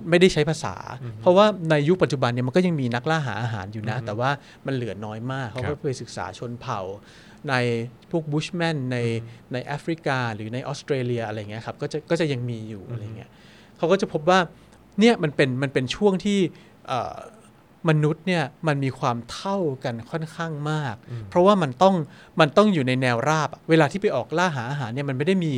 [0.09, 0.75] ไม่ได้ใช้ภาษา
[1.21, 4.29] เพราะว่าในยุคปัจจุบันเนี่ยมันก็ยังมีนักล่าหาอาหารอยู่นะ แต่ว่า
[4.65, 6.81] มันเหลือน้อยมากเขาครัก็บไปศึกษาชนเผ่า
[7.49, 7.53] ใน
[8.11, 8.97] พวกบุชแมนใน
[9.53, 13.29] ในแอฟริกา หรือในออสเตรเลียอะไรเงี้ยครับก็จะก็จะยังมีอยู่อะไรเงี้ย
[13.77, 14.39] เขาก็จะพบว่า
[14.99, 16.39] เนี่ยมันเป็นมันเป็นช่วงที่
[16.87, 17.15] เอ่อ
[17.89, 20.95] มนุษย์เนี่ยมันมีความเท่ากันค่อนข้างมาก
[21.29, 21.95] เพราะว่ามันต้อง
[22.39, 25.53] มันต้องอยู่ในแนวราบอะเวลาที่ไปออกล่าหาอาหารเนี่ยมันไม่ได้มี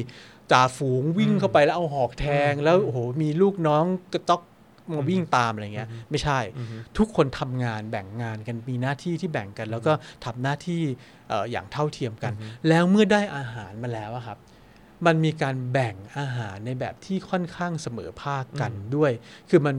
[0.52, 3.84] จ่าฝูงวิ่งเข้าไปแล้วเอาหอกแทง แล้วโอ้โหมีลูกน้อง
[4.14, 4.42] กระต๊อก
[4.94, 6.40] มาวิ่งตามอะไรเงี้ย ไม่ใช่
[6.98, 9.94] ทุกคนทำงานแบ่งงานกันมีหน้าที่ที่แบ่งกัน แล้วก็
[10.26, 10.82] ทำหน้าที่
[11.30, 12.34] เอ่ออย่างเท่าเทียมกัน
[12.68, 14.38] แล้วเมื่อได้อาหารมาแล้วอะครับ
[15.06, 19.12] มันมีการแบ่งอาหารในแบบที่ค่อนข้างเสมอภาคกันด้วย
[19.50, 19.76] คือมัน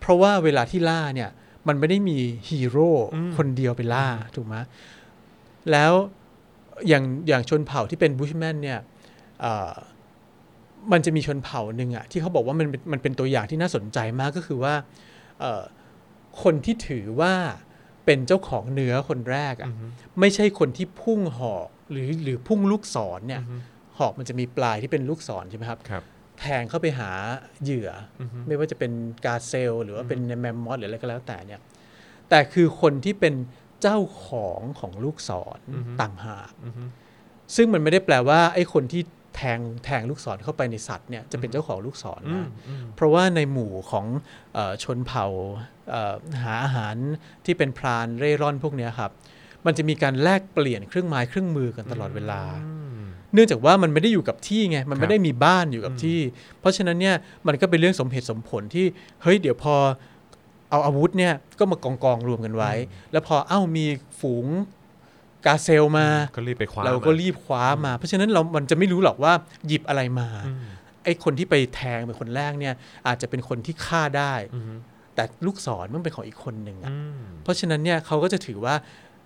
[0.00, 1.30] เพราะว่าเวลาที่ล่าเนี่ย
[1.68, 2.90] มันไม่ได้มีฮีโร่
[3.36, 4.56] คนเดียวไปล่าถูกไหม
[5.70, 5.92] แล้ว
[6.88, 8.78] อย่างอย่างชนเผ่าที่เป็นบูชแมนเนี่ย
[9.40, 9.72] เอ่อ
[10.92, 14.74] มันจะมีชนเผ่าหนึ่งอะที่เขาบอกว่ามันเป็นมันเป็นตัวอย่างที่น่าสนใจมากก็คือว่า
[15.40, 15.62] เอ่อ
[16.42, 17.34] คนที่ถือว่า
[18.04, 19.70] เป็นเจ้าของเนื้อคนแรกอะ
[20.20, 23.42] ไม่ใช่คนที่พุ่งหอกหรือหรือพุ่งลูกศรเนี่ย
[23.98, 26.02] หอกมันจะมีปลายที่เป็นลูกศรใช่ไหมครับครับ
[26.40, 27.10] แทงเข้าไปหา
[27.62, 28.92] เหยื่อออฮึไม่ว่าจะเป็น
[29.24, 31.60] กาเซล หรือว่าเป็นแมมมอสหรืออะไรก็แล้วแต่เนี่ย
[32.30, 33.34] แต่คือคนที่เป็น
[33.82, 36.84] เจ้าของของลูกศรอือฮึต่างหากอือฮึ
[37.56, 39.02] ซึ่งมันไม่ได้แปลว่าไอ้คนที่
[39.36, 44.06] แทงแทงลูกศรเข้าไปในสัตว์เนี่ยจะเป็นเจ้าของลูกศรอืมนะอืมเพราะว่าในหมู่ของ
[44.54, 45.26] เออชนเผ่า
[45.90, 46.96] เอ่อหาอาหาร
[47.44, 49.10] ที่เป็นพรานเร่ร่อนพวกเนี้ยครับ
[49.66, 52.83] มันจะมีการแลกเปลี่ยนเครื่องไม้เครื่องมือกันตลอดเวลาอืม
[53.34, 56.18] เนื่องจากว่ามันไม่ได้อยู่กับที่ไงมันครัไม่บได้มีบ้านอยู่กับที่
[56.60, 57.16] เพราะฉะนั้นเนี่ย
[57.46, 58.86] มันก็เป็นเรื่องสมเหตุสมผลที่
[59.22, 59.74] เฮ้ยเดี๋ยวพอ
[60.70, 62.72] เอาอาวุธเนี่ยก็มากองกองๆรวมกันไว้
[63.12, 63.84] แล้วพอเอ้ามี
[64.20, 64.46] ฝูง
[65.46, 69.32] กาเซลมาก็รีบไปคว้าเราก็มรีบคว้ามา เพราะฉะนั้นเรา มันจะไม่รู้หรอกว่า
[69.66, 70.64] หยิบอะไรมาอืม
[71.04, 72.74] ไอ้คนที่ไปแทงเป็นคนแรกเนี่ย
[73.06, 74.64] อาจจะเป็นคนที่ฆ่าได้อืม
[75.14, 78.74] แต่ลูกศรมันเป็นของอีกคนหนึ่งอะอืมเพราะฉะนั้นเนี่ยเขาก็จะถือว่า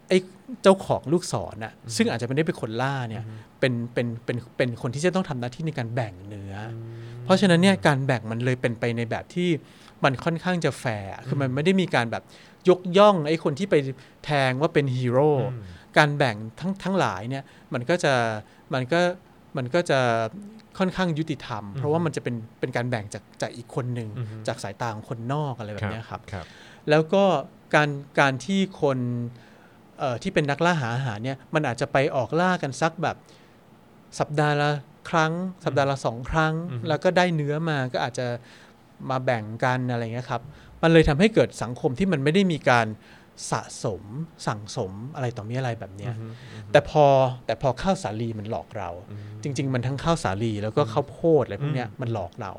[0.09, 0.19] ไอ้
[0.63, 3.25] เจ้าของลูกศรน่ะซึ่งอาจจะไม่ได้เป็นคนล่าเนี่ย
[3.61, 6.75] เป็นเป็นเป็นเป็นคนที่จะต้องทำหน้าที่ในการแบ่งเนื้ออ
[7.25, 9.49] เพราะฉะนั้นเนี่ยการแบ่งมันเลยเป็นไปในแบบที่
[10.05, 12.23] มันค่อนข้างจะแฟร์คือมันไม่ได้มีการแบบ
[12.69, 13.75] ยกย่องไอ้คนที่ไป
[14.25, 15.31] แทงว่าเป็นฮีโร่
[15.99, 17.45] การแบ่งทั้งทั้งหลายเนี่ย
[17.75, 18.15] มันก็จะ
[18.75, 19.01] มันก็
[19.57, 20.01] มันก็จะ
[20.79, 26.47] ค่อนข้างยุติธรรม เพราะว่ามันจะเป็นเป็นการแบ่งจากจากอีกคนหนึ่งอือฮึจากสายตาของคนนอกอะไรแบบเนี้ยครับครับ
[26.91, 27.25] แล้วก็
[27.75, 27.91] การ
[28.21, 29.48] การที่คนเอ่อ
[30.23, 33.17] ที่เป็นนักล่าหาอาหารเนี่ยมันอาจจะไปออกล่ากันสักแบบ
[34.19, 34.71] สัปดาห์ละ
[35.11, 35.33] ครั้ง
[35.65, 38.27] สัปดาห์ละสองครั้งอือฮึแล้วก็ได้เนื้อมาก็อาจจะ
[39.11, 40.43] มาแบ่งกันอะไรเงี้ยครับ
[40.83, 42.87] มันเลยทำให้เกิดสังคมที่มันไม่ได้มีการ
[43.51, 44.03] สะสม
[44.47, 46.15] สั่งสมอะไรต่อมีอะไรแบบเนี้ย
[46.73, 47.05] แต่พอ
[47.47, 48.91] แต่พอข้าวสาลีมันหลอกเรา
[49.43, 52.53] จริง ๆ มันทั้งข้าวสาลีแล้วก็ข้าวโพดอะไรพวกเนี้ยมันหลอกเรา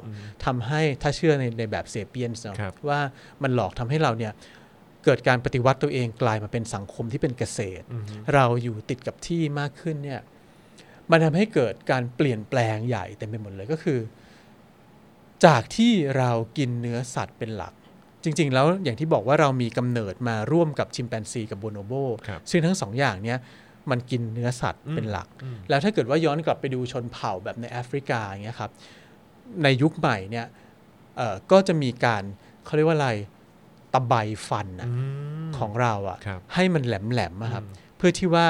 [0.45, 2.99] ทำให้ถ้าเชื่อในในแบบเซเปียนส์เนาะครับว่า
[3.43, 4.33] มันหลอกทำให้เราเนี่ย
[5.05, 7.85] เกิดการปฏิวัติตัวเองกลายมาเป็นสังคมที่เป็นเกษตร
[8.33, 10.21] เราอยู่ติดกับที่มากขึ้นเนี่ย
[11.11, 13.99] มันทำให้เกิดการเปลี่ยนแปลงใหญ่เต็มไปหมดเลยก็คือ
[15.45, 17.73] จากที่เรากินเนื้อสัตว์เป็นหลัก
[18.23, 21.93] จริง ๆ แล้วอย่างที่บอกว่าเรามีกำเนิดมาร่วมกับชิมแปนซีกับโบโนโบ
[22.27, 23.37] ครับซึ่งทั้งสองอย่างเนี้ย
[23.91, 25.27] มันกินเนื้อสัตว์เป็นหลัก
[25.69, 28.71] แล้วถ้าเกิดว่าย้อนกลับไปดูชนเผ่าแบบในแอฟริกาอย่างเงี้ยครับ
[29.63, 30.45] ในยุคใหม่เนี่ย
[31.17, 32.23] เอ่อก็จะมีการ
[32.65, 33.11] เขาเรียกว่าอะไร
[33.93, 34.13] ตะไบ
[34.47, 34.89] ฟันน่ะ
[35.57, 37.63] ของเราอะครับให้มันแหลมๆอะครับ
[37.97, 38.45] เพื่อที่ว่า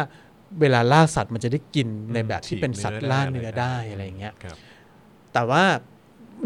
[0.62, 4.58] เวลาล่าสัตว์มันจะได้กินในแบบที่เป็นสัตว์ล่าเนื้อได้อะไรอย่างเงี้ยครับ
[5.34, 5.64] แต่ว่า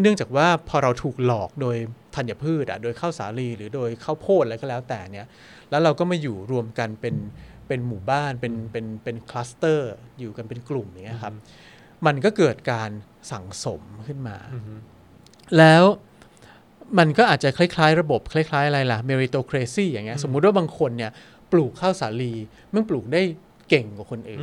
[0.01, 1.77] เนื่องจากว่าพอเราถูกหลอกโดย
[2.15, 5.27] ธัญพืชอะโดยข้าวสาลีหรือโดยข้าวโพดอะไรก็แล้วแต่เนี่ย
[5.69, 7.15] แล้วเราก็มาอยู่รวมกันเป็น
[7.67, 11.33] เป็นหมู่บ้านเป็นเป็นเป็น cluster อยู่กันเป็นกลุ่มอย่างเงี้ยครับ
[12.05, 12.89] มันก็เกิดการ
[13.31, 14.37] สั่งสมขึ้นมา
[15.57, 15.83] แล้ว
[16.99, 21.11] มันก็อาจจะคล้ายๆ ระบบคล้าย ๆ อะไรล่ะ meritocracy อย่างเงี้ยสมมุติว่าบางคนเนี่ย
[21.51, 22.33] ปลูกข้าวสาลี
[22.73, 23.21] มันปลูกได้
[23.69, 24.41] เก่งกว่าคนอื่น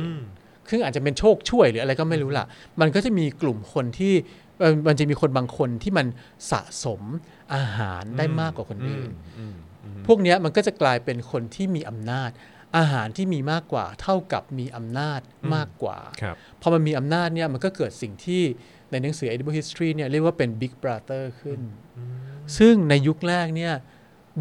[0.69, 2.45] ซึ่งอาจจะเป็นโชคช่วยหรืออะไรก็ไม่รู้ล่ะ
[2.81, 4.13] มันก็จะมีกลุ่มคนที่
[4.59, 6.07] เอ่อมันจะมีคนบางคนที่มัน
[6.51, 7.01] สะสม
[7.55, 9.09] อาหารได้มากกว่าคนอื่น
[10.07, 12.31] พวกเนี้ยมันก็จะกลายเป็นคนที่มีอำนาจ
[12.77, 15.21] อาหารที่มีมากกว่า เท่ากับมีอำนาจ
[15.55, 18.43] มากกว่าครับพอมันมีอำนาจเนี่ยมันก็เกิดสิ่งที่
[18.91, 21.59] ในหนังสือ Edible History เนี่ยเรียกว่าเป็น Big Brother ขึ้น
[22.57, 23.73] ซึ่งในยุคแรกเนี่ย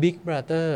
[0.02, 0.68] Big Brother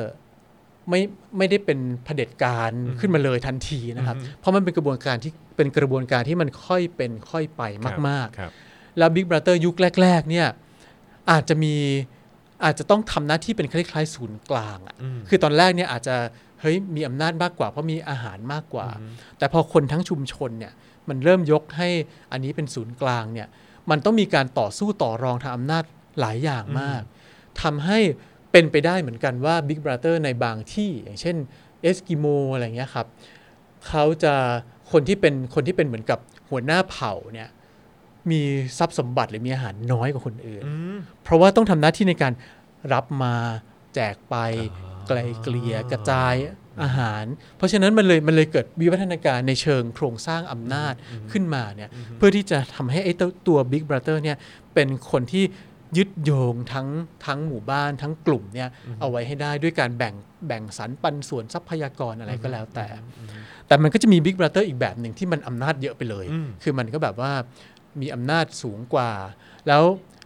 [0.91, 1.01] ไม่
[1.39, 7.63] ไม่ได้เป็นเผด็จการขึ้นมาเลยทันทีนะครับ เพราะมันเป็นกระบวนการที่เป็นกระบวนการที่มันค่อยเป็นค่อยไป
[8.09, 10.49] มากครับๆแล้ว Big Brother ยุคแรก ๆ เนี่ย
[11.31, 11.75] อาจจะมี
[12.65, 16.17] อาจจะต้องทำหน้าที่เป็นคล้ายๆศูนย์กลางอะอืมคือตอนแรกเนี่ยอาจจะ
[16.61, 18.89] เฮ้ยมีอำนาจมากกว่าเพราะมีอาหารมากกว่า
[19.39, 20.73] แต่พอคนทั้งชุมชนเนี่ย
[21.09, 21.89] มันเริ่มยกให้
[22.33, 23.49] อันนี้เป็นศูนย์กลางเนี่ย
[23.91, 25.85] มันต้องมีการต่อสู้ต่อรองทางอำนาจ
[26.21, 27.03] หลายอย่างมาก
[27.63, 27.99] ทำให้
[28.53, 31.37] เป็นไปได้เหมือนกันว่า Big Brother ในบางที่ อย่างเช่น
[31.83, 33.07] เอสกิโมอะไรเงี้ยครับ
[33.89, 34.35] เขาจะ
[34.93, 36.19] คนที่เป็นคนที่เป็นเหมือนกับ
[36.51, 37.49] หัวหน้าเผ่าเนี่ย
[38.31, 38.41] มี
[38.79, 40.63] ทรัพย์สมบัติหรือมีอาหารน้อยกว่าคนอื่น
[41.23, 42.33] เพราะว่าต้องทำหน้าที่ในการ
[42.93, 43.35] รับมา
[43.95, 44.37] แจกไป
[45.09, 46.35] ไกลเกลี่ยกระจาย
[46.83, 47.25] อาหาร
[47.57, 50.95] เพราะฉะนั้นมันเลยมันเลยเกิดวิวัฒนาการในเชิงโครงสร้างอำนาจ
[51.33, 54.37] ขึ้นมาเนี่ยเพื่อที่จะทำให้ไอ้ตัวตัว Big Brother เนี่ย
[54.75, 55.45] เป็นคนที่
[55.97, 56.89] ยึดโยงทั้ง
[57.27, 58.69] ทั้งหมู่บ้านทั้งกลุ่มเนี่ย
[59.01, 60.15] เอาไว้ให้ได้ด้วยการแบ่ง
[60.47, 62.87] แบ่งสรรปันส่วนทรัพยากรอะไรก็แล้วแต่
[63.67, 67.33] แต่มันก็จะมี Big Brother อีกแบบหนึ่งที่มันอำนาจเยอะไปเลยอืมคือมันก็แบบว่า
[68.01, 69.11] มีอำนาจสูงกว่า
[69.69, 69.83] แล้ว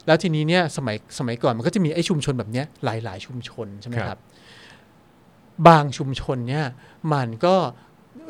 [0.07, 4.18] แล้วทีนี้เนี่ยสมัยสมัยก่อนมันก็จะมีไอ้ชุมชนแบบเนี้ยหลายๆชุมชนใช่ไหมครับครับ
[5.68, 6.66] บางชุมชนเนี่ย
[7.12, 7.57] มันก็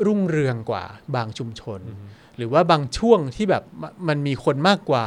[0.07, 0.85] รุ่งเรืองกว่า
[1.17, 1.81] บางชุมชน
[2.39, 5.07] หรือว่าบางช่วงที่แบบมมันมีคนมากกว่า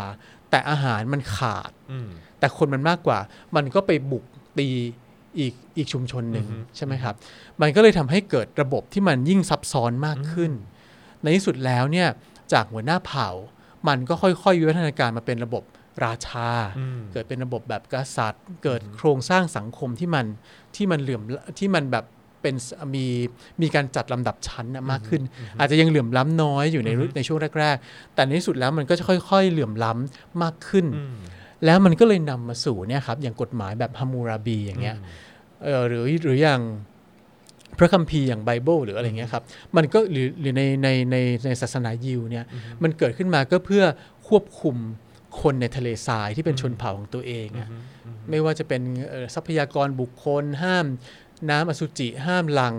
[0.50, 3.20] แต่อาหารมันขาดอืมแต่คนมันมากกว่า
[3.56, 4.24] มันก็ไปบุก
[4.60, 4.70] ตี
[5.39, 7.15] อีกอีกชุมชนหนึ่งอือฮึใช่ไหมครับ
[7.62, 10.52] มันก็เลยทำให้เกิดระบบที่มันยิ่งซับซ้อนมากขึ้น
[11.22, 12.08] ในที่สุดแล้วเนี่ย
[12.54, 13.28] จากหัวหน้าเผ่า
[13.88, 15.63] มันก็ค่อยๆวิวัฒนาการมาเป็นระบบ
[16.04, 20.26] ราชาอืมเกิดเป็นระบบแบบกษัตริย์ เกิดโครงสร้างสังคมที่มัน
[20.76, 21.22] ที่มันเหลื่อม
[21.60, 22.06] ที่มันแบบ
[22.41, 22.56] เป็น
[22.95, 23.06] มี
[23.62, 25.21] มีการจัดลำดับชั้นน่ะมากขึ้น
[25.60, 31.17] อาจจะยังเหลื่อมล้ำน้อยอยู่ในรุ่นในช่วงแรก ๆ แต่ในที่สุดแล้วมันก็จะค่อย ๆ เหลื่อมล้ำมากขึ้นอืม
[31.65, 34.97] แล้วมันก็เลยนำมาสู่เนี่ยครับอย่างกฎหมายแบบฮัมมูราบีอย่างเงี้ย
[35.63, 36.62] เออหรือหรืออย่าง
[37.77, 39.43] พระคัมภีร์อย่างไบเบิลหรืออะไรเงี้ยครับ
[39.75, 42.45] มันก็หรือหรือในในในในศาสนายิวเนี่ย
[42.84, 43.84] มันเกิดขึ้นมาก็เพื่อ
[44.27, 44.75] ควบคุม
[45.41, 47.69] คนในทะเลทรายที่เป็นชนเผ่าของตัวเองอะ
[48.30, 50.86] ไม่ว่าจะเป็นเอ่อทรัพยากรบุคคลห้าม
[51.49, 52.75] น้ำอสุจิห้ามหลัง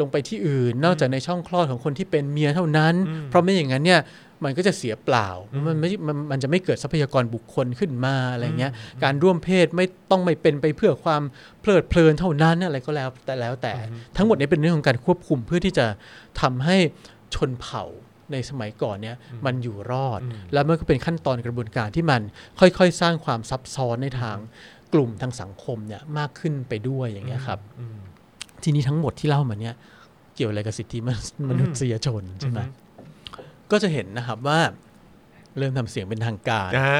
[0.00, 2.94] ลงไปที่อื่น นอกจากในช่องคลอดของคนที่เป็นเมียเท่านั้น
[3.28, 4.02] เพราะไม่อย่างนั้นเนี่ย
[4.44, 5.28] มันก็จะเสียเปล่า
[5.66, 8.72] มันไม่มันมันจะไม่เกิดทรัพยากรบุคคลขึ้นมาอะไรเงี้ย
[9.04, 11.22] การร่วมเพศไม่ต้องไม่เป็นไปเพื่อความ
[11.60, 13.72] เพลิดเพลินเท่านั้นอะไรก็แล้วแต่แล้วแต่
[14.16, 15.86] ทั้งหมดนี้เป็นเรื่องของการควบคุมเพื่อที่จะ
[16.40, 16.76] ทำให้
[17.34, 17.84] ชนเผ่า
[18.32, 20.20] ในสมัยก่อนเนี่ยมันอยู่รอด
[20.52, 22.20] แล้วมันก็เป็นขั้นตอนกระบวนการที่มัน
[22.60, 24.36] ค่อยๆ สร้างความซับซ้อนในทาง
[24.92, 27.60] กลุ่มทางสังคมเนี่ยมากขึ้นไปด้วยอย่างเงี้ยครับ
[28.62, 29.74] ทีนี้ทั้งหมดที่เล่ามาเนี่ย
[30.34, 32.60] เกี่ยวอะไรกับสิทธิมนุษมนุษยชนใช่ไหม
[33.70, 34.60] ก็จะเห็นนะครับว่า
[35.58, 36.90] เริ่มทำเสียงเป็นทางการอ่า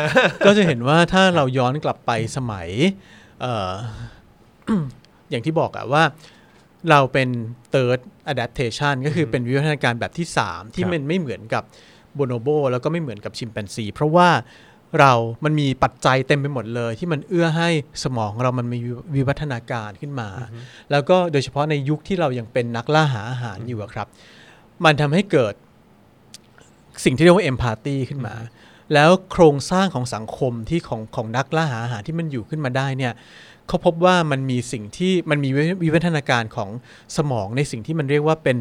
[0.47, 2.69] ก็จะเห็นว่าถ้าเราย้อนกลับไปสมัย
[3.41, 3.73] เอ่อ
[5.31, 6.03] อย่างที่บอกอะว่า
[6.91, 7.29] เราเป็น
[7.73, 8.01] third
[8.33, 11.63] adaptation ก็คือเป็นวิวัฒนาการแบบที่ 3 ที่ครับมันไม่เหมือนกับ
[12.15, 14.29] โบโนโบแล้วก็ไม่เหมือนกับชิมแปนซี เพราะว่า
[14.99, 15.13] เรา
[15.45, 17.69] มันมีปัจจัยเต็มไปหมดเลย ที่มันเอื้อให้
[18.05, 18.79] สมองเรามันมี
[19.15, 20.29] วิวัฒนาการขึ้นมา
[20.91, 24.07] แล้วก็โดยเฉพาะในยุคที่เรายังเป็นนักล่าหาอาหารอยู่อะครับ
[24.85, 25.55] มันทำให้เกิด
[27.05, 28.35] สิ่งที่เรียกว่าเอมพัตตีขึ้นมา
[28.95, 33.13] แล้วโครงสร้างของสังคมที่ของของนักล่าหาอาหารที่มันอยู่ขึ้นมาได้เนี่ย
[33.69, 35.51] เขาพบว่ามันมีสิ่งที่มันมี
[35.83, 36.71] วิวัฒนาการของ
[37.17, 38.59] สมองในสิ่งที่มันเรียกว่าเป็น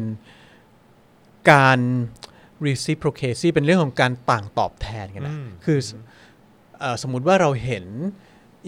[1.52, 1.78] การ
[2.66, 6.02] reciprocity เป็นเรื่องของการต่างตอบแทนกันนะอืมคือเออ
[7.02, 7.86] สมมุติว่าเราเห็น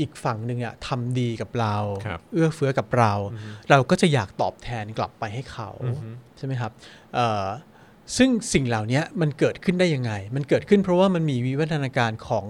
[0.00, 3.12] อีกฝั่งหนึ่งอะทำดีกับเราครับเอื้อเฟื้อกับเรา
[3.70, 6.72] เราก็จะอยากตอบแทนกลับไปให้เขาอือฮึใช่ไหมครับ
[7.14, 7.46] เอ่อ
[8.16, 12.46] ซึ่งสิ่งเหล่านี้มันเกิดขึ้นได้ยังไง มันเกิดขึ้นเพราะว่ามันมีวิวัฒนาการของ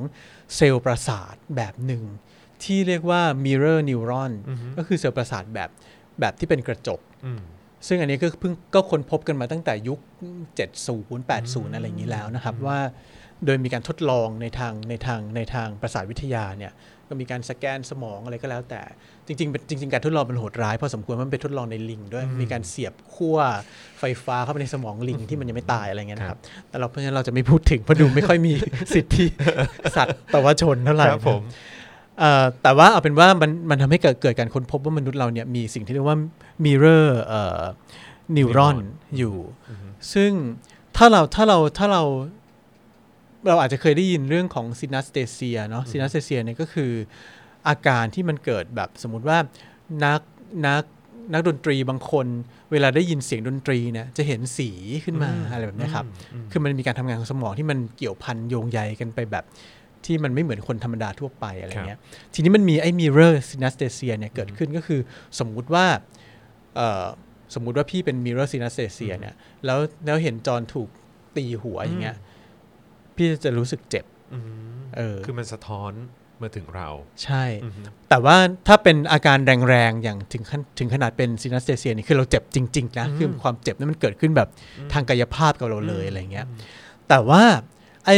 [0.57, 2.05] เซลล์ประสาทแบบหนึ่ง
[2.65, 4.33] ที่เรียกว่า mirror neuron
[4.77, 5.71] ก็คือเซลล์ประสาทแบบ
[6.21, 7.43] แบบที่เป็นกระจกอืม
[7.87, 9.99] ซึ่งอันนี้ก็เพิ่งก็ค้นพบกันมาตั้งแต่ยุค
[10.67, 12.79] 70 80 อะไรอย่างนี้แล้วนะครับว่า
[13.47, 16.73] โดยมีการทดลองในทางในทางในทางประสาทวิทยาเนี่ย
[17.09, 18.83] ก็มีการสแกนสมองอะไรก็แล้วแต่
[19.27, 23.39] จริงๆเป็นจริงๆการทดลองเป็นโหดร้ายพอสมควรมันเป็นทดลองในลิงด้วยมีการเสียบขั้ว
[24.01, 28.53] ไฟฟ้าเข้าไปในสมองลิงที่มันยังไม่ตายอะไรเงี้ยนะครับแต่เราเพราะฉะนั้นเราจะไม่พูดถึงเพราะดูไม่ค่อยมี
[28.95, 29.27] สิทธิ
[29.97, 31.43] สัตว์ตวชนเท่าไหร่ครับผม
[32.21, 36.19] เอ่อแต่ว่าเอาเป็นว่ามันมันทำให้เกิดเกิดการค้นพบว่ามนุษย์เราเนี่ยมีสิ่งที่เรียกว่า
[36.65, 37.63] mirror เอ่อ
[38.37, 38.77] neuron
[39.19, 39.37] อยู่
[40.13, 40.31] ซึ่ง
[40.97, 42.05] ถ้าเราถ้าเราถ้าเรา
[43.49, 46.93] เราอาจจะเคยได้ยินเรื่องของ synesthesia เนาะ synesthesia เนี่ยก็คือ
[47.69, 49.39] อาการที่มันเกิดแบบสมมุติว่า
[50.05, 50.21] นัก
[50.67, 50.83] นัก
[51.33, 52.27] นักดนตรีบางคน
[52.73, 54.71] เวลาได้ยินเสียงดนตรีเนี่ยจะเห็นสี
[55.05, 56.07] ขึ้นมาอะไรแบบเนี้ยครับ
[56.51, 59.45] คือมันมีการทำงานของสมองที่มันเกี่ยวพันโยงใยกันไปแบบ
[60.05, 61.99] ที่มันไม่เหมือนคนธรรมดาทั่วไปอะไรเงี้ย
[62.35, 65.01] ทีนี้มันมีไอ้ mirror synesthesia เนี่ยเกิดขึ้นก็คือ
[65.39, 65.87] สมมุติว่า
[66.77, 67.07] เอ่อ
[67.55, 70.89] สมมุติว่าพี่เป็น mirror synesthesia เนี่ยแล้วแล้วเห็นจอนถูก
[71.37, 72.17] ตีหัวอย่างเงี้ย
[73.23, 74.05] พี่จะรู้สึกเจ็บ
[74.35, 74.45] อืม
[74.97, 75.93] เออคือมันสะท้อน
[76.43, 76.89] มาถึงเรา
[77.25, 77.45] ใช่
[78.09, 78.37] แต่ว่า
[78.69, 84.49] ถ้าเป็นอาการแรงๆ อย่างถึงขั้นถึงขนาดเป็น synesthesia นี่คือเราเจ็บจริงๆนะคือความเจ็บนั้นมันเกิดขึ้นแบบ
[84.93, 86.47] ทางกายภาพกับเราเลยอะไรเงี้ย
[87.09, 87.43] แต่ว่า
[88.07, 88.17] ไอ้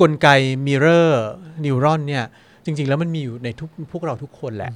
[0.00, 0.28] กลไก
[0.66, 1.08] mirror
[1.64, 2.24] neuron เนี่ย
[2.64, 4.72] จริง ๆ แล้วมันมีอยู่ในทุกพวกเราทุกคนแหละ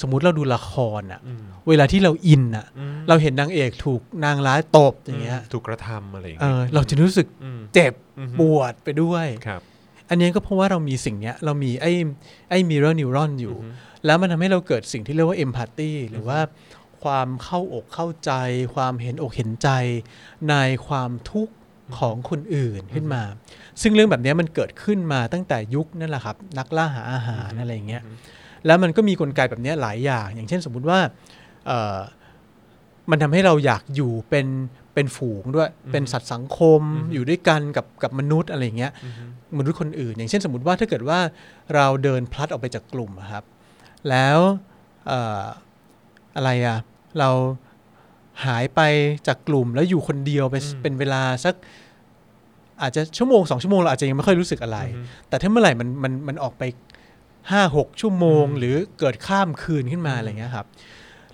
[0.00, 1.20] สมมุติเราดูละครอะ
[1.68, 2.66] เวลาที่เราอินอะ
[3.08, 7.26] เราเห็นนางเอกถูกนางร้ายตบอย่างเงี้ย ถูกกระทำอะไรอย่างเอเงี้ยอเราจะรู้สึก
[7.58, 9.62] มเจ็บอือฮึปวดไปด้วยครับ
[10.08, 11.92] อันนี้ก็เพราะว่าเรามีสิ่งเนี้ย เรามีไอ้
[12.50, 13.56] ไอ้ mirror neuron อยู่
[14.06, 16.40] แล้วมันทำให้เราเกิดสิ่งที่เรียกว่า empathy หรือว่า
[17.02, 18.32] ความเข้าอกเข้าใจ
[18.74, 19.68] ความเห็นอกเห็นใจ
[20.50, 20.54] ใน
[20.86, 21.54] ความทุกข์
[21.98, 23.22] ของคนอื่นขึ้นมา
[23.82, 28.02] ซึ่งเรื่องแบบเนี้ยมันเกิดขึ้นมาตั้งแต่ยุคนั่นแหละครับ นักล่าหาอาหารอะไรอย่างเงี้ย
[28.66, 30.98] แล้วมันก็มีกลไกแบบเนี้ยหลายอย่าง อย่างเช่นสมมุติว่า
[31.66, 31.98] เอ่อ
[33.10, 34.46] มันทำให้เราอยากอยู่เป็น
[34.94, 36.80] เป็นฝูงด้วย เป็นสัตว์สังคม
[37.12, 38.92] อยู่ด้วยกันกับกับมนุษย์อะไรอย่างเงี้ย
[39.58, 41.18] มนุษย์คนอื่น อย่างเช่นสมมติว่าถ้าเกิดว่า
[41.74, 43.44] เราเดินพลัดออกไปจากกลุ่มอะครับ
[44.08, 44.38] แล้ว
[45.06, 45.42] เอ่อ
[46.36, 46.78] อะไรอะ
[47.18, 47.30] เรา
[48.44, 48.80] หายไป
[49.26, 51.54] จากกลุ่มแล้วอยู่คนเดียวไปเป็นเวลาสัก
[52.82, 54.78] อาจจะชั่วโมงสองชั่วโมงเราอาจจะยังไม่ค่อยรู้สึกอะไร
[55.28, 56.62] แต่ถ้าเมื่อไหร่มันมันมันออกไป
[57.50, 60.66] ห้าหกชั่วโมง หรือเกิดข้ามคืนขึ้นมาอะไรเงี้ยครับ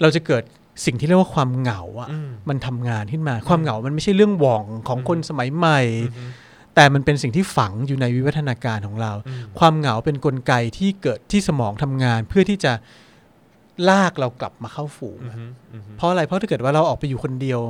[0.00, 0.42] เราจะเกิด
[0.84, 2.08] สิ่งที่เรียกว่าความเหงาอะ
[2.48, 5.80] มันทำงานขึ้นมา ความเหงามันไม่ใช่เรื่องหว่องของคนสมัยใหม่
[6.74, 9.12] แต่มันเป็นสิ่งที่ฝังอยู่ในวิวัฒนาการของเรา
[9.58, 12.72] ความเหงาเป็นนกลไกที่เกิดที่สมองทำงาน เพื่อที่จะ
[13.88, 15.36] ลากเรากลับมาเข้าฝูงอะ
[15.96, 17.60] เพราะอะไรเพราะถ้าเกิดว่าเราออกไปอยู่คนเดียว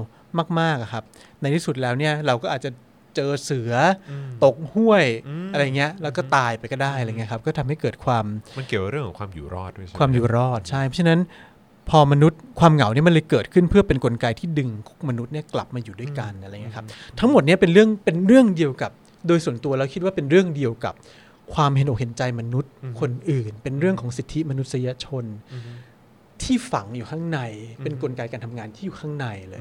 [0.61, 1.05] มากๆอะครับ
[1.41, 2.71] ในที่สุดแล้วเนี่ยเราก็อาจจะ
[3.19, 3.73] เจอเสือ
[4.11, 4.13] อ
[4.45, 5.05] ตกห้วย
[5.53, 8.25] อะไรเงี้ยแล้วก็ตายไปก็ได้อะไรเงี้ยครับก็ทำให้เกิดความ
[8.59, 11.21] มันเกี่ยวกับเรื่องของความอยู่รอดด้วยใช่ไหความอยู่รอดใช่เพราะฉะนั้น
[11.91, 14.69] พอมนุษย์ความเหงาเนี่ยมันเลยเกิดขึ้นเพื่อเป็นนกลไกที่ดึง
[15.09, 16.87] มนุษย์เนี่ยกลับมาอยู่ด้วยกันอะไรเงี้ยครับ
[17.19, 18.91] ทั้งหมดเนี่ยเป็นเรื่องเป็นเรื่องเดียวกับ
[19.29, 20.95] โดยส่วนตัวแล้วคิดว่าเป็นเรื่องเดียวกับ
[21.55, 25.25] ความเห็นอกเห็นใจมนุษย์คนอื่น เป็นเรื่องของสิทธิมนุษยชน
[26.43, 27.41] ที่ฝังอยู่ข้างใน
[27.83, 29.61] เป็นกลไกการทำงานที่อยู่ข้างในเลย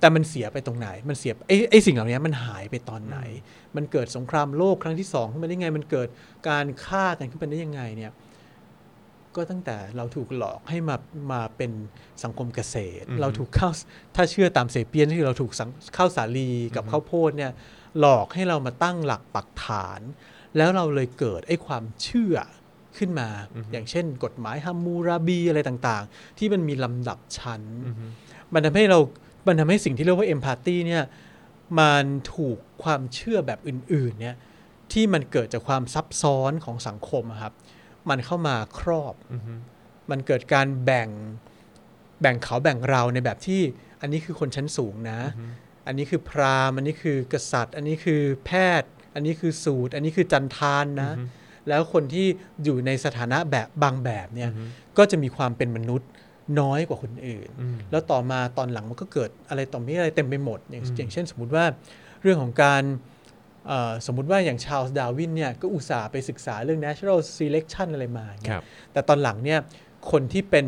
[0.00, 3.18] แต่มันเสียไปตรงไหน มันเสียไอ้ไอ้สิ่งเหล่านี้มันหายไปตอนไหน
[3.76, 6.08] มันเกิดสงครามโลกครั้งที่สองขึ้นมาได้ไง มันเกิด
[6.48, 8.12] การฆ่ากันขึ้นมาได้ยังไงเนี่ย
[9.36, 10.96] ก็ตั้งแต่เราถูกหลอกให้มา
[11.32, 11.72] มาเป็น
[12.22, 13.70] สังคมเกษตร เราถูกเข้า
[14.16, 17.52] ถ้าเชื่อตามเซเปียนที่เราถูกสังข้าวสาลีกับข้าวโพดเนี่ย
[17.98, 20.00] หลอกให้เรามาตั้งหลักปักฐาน
[20.56, 22.36] แล้วเราเลยเกิดไอ้ความเชื่อ
[22.98, 23.28] ขึ้นมา
[23.72, 27.62] อย่างเช่น กฎหมายฮัมมูราบีอะไรต่าง ๆ ที่มันมีลำดับชั้น
[28.52, 28.98] มันทำให้เรา
[29.46, 31.04] มันทำให้สิ่งที่เรียกว่าเอมพัตตีเนี่ย
[31.80, 34.36] มันถูกความเชื่อแบบอื่นๆเนี่ย
[34.92, 37.52] ที่มันเกิดจากความซับซ้อนของสังคมอะครับ
[38.10, 39.14] มันเข้ามาครอบ
[40.10, 41.08] มันเกิดการแบ่ง
[42.20, 43.60] แบ่งเขาแบ่งเราในแบบที่
[44.00, 45.20] อันนี้คือคนชั้นสูงนะ
[45.86, 51.16] อันนี้คือพราหมณ์ อันนี้คือกษัตริย์ อันนี้คือแพทย์ อันนี้คือสูตร อันนี้คือจันทานนะ
[51.68, 52.26] แล้วคนที่
[52.64, 54.50] อยู่ในสถานะแบบบางแบบเนี่ย
[54.98, 56.08] ก็จะมีความเป็นมนุษย์
[56.60, 57.48] น้อยกว่าคนอื่น
[57.90, 61.64] แล้วต่อมาตอนหลังมันก็เกิดอะไรต่อมีอะไรเต็มไปหมด อย่างอย่างเช่นสมมติว่า
[62.22, 62.82] เรื่องของการ
[63.66, 69.60] เอ่อสมมุติว่าอย่างชาลส์ดาร์วินเนี่ยก็อุตส่าห์ไปศึกษาเรื่อง natural selection อะไรมาอย่างเงี้ยครับแต่ตอนหลังเนี่ย
[70.10, 70.66] คนที่เป็น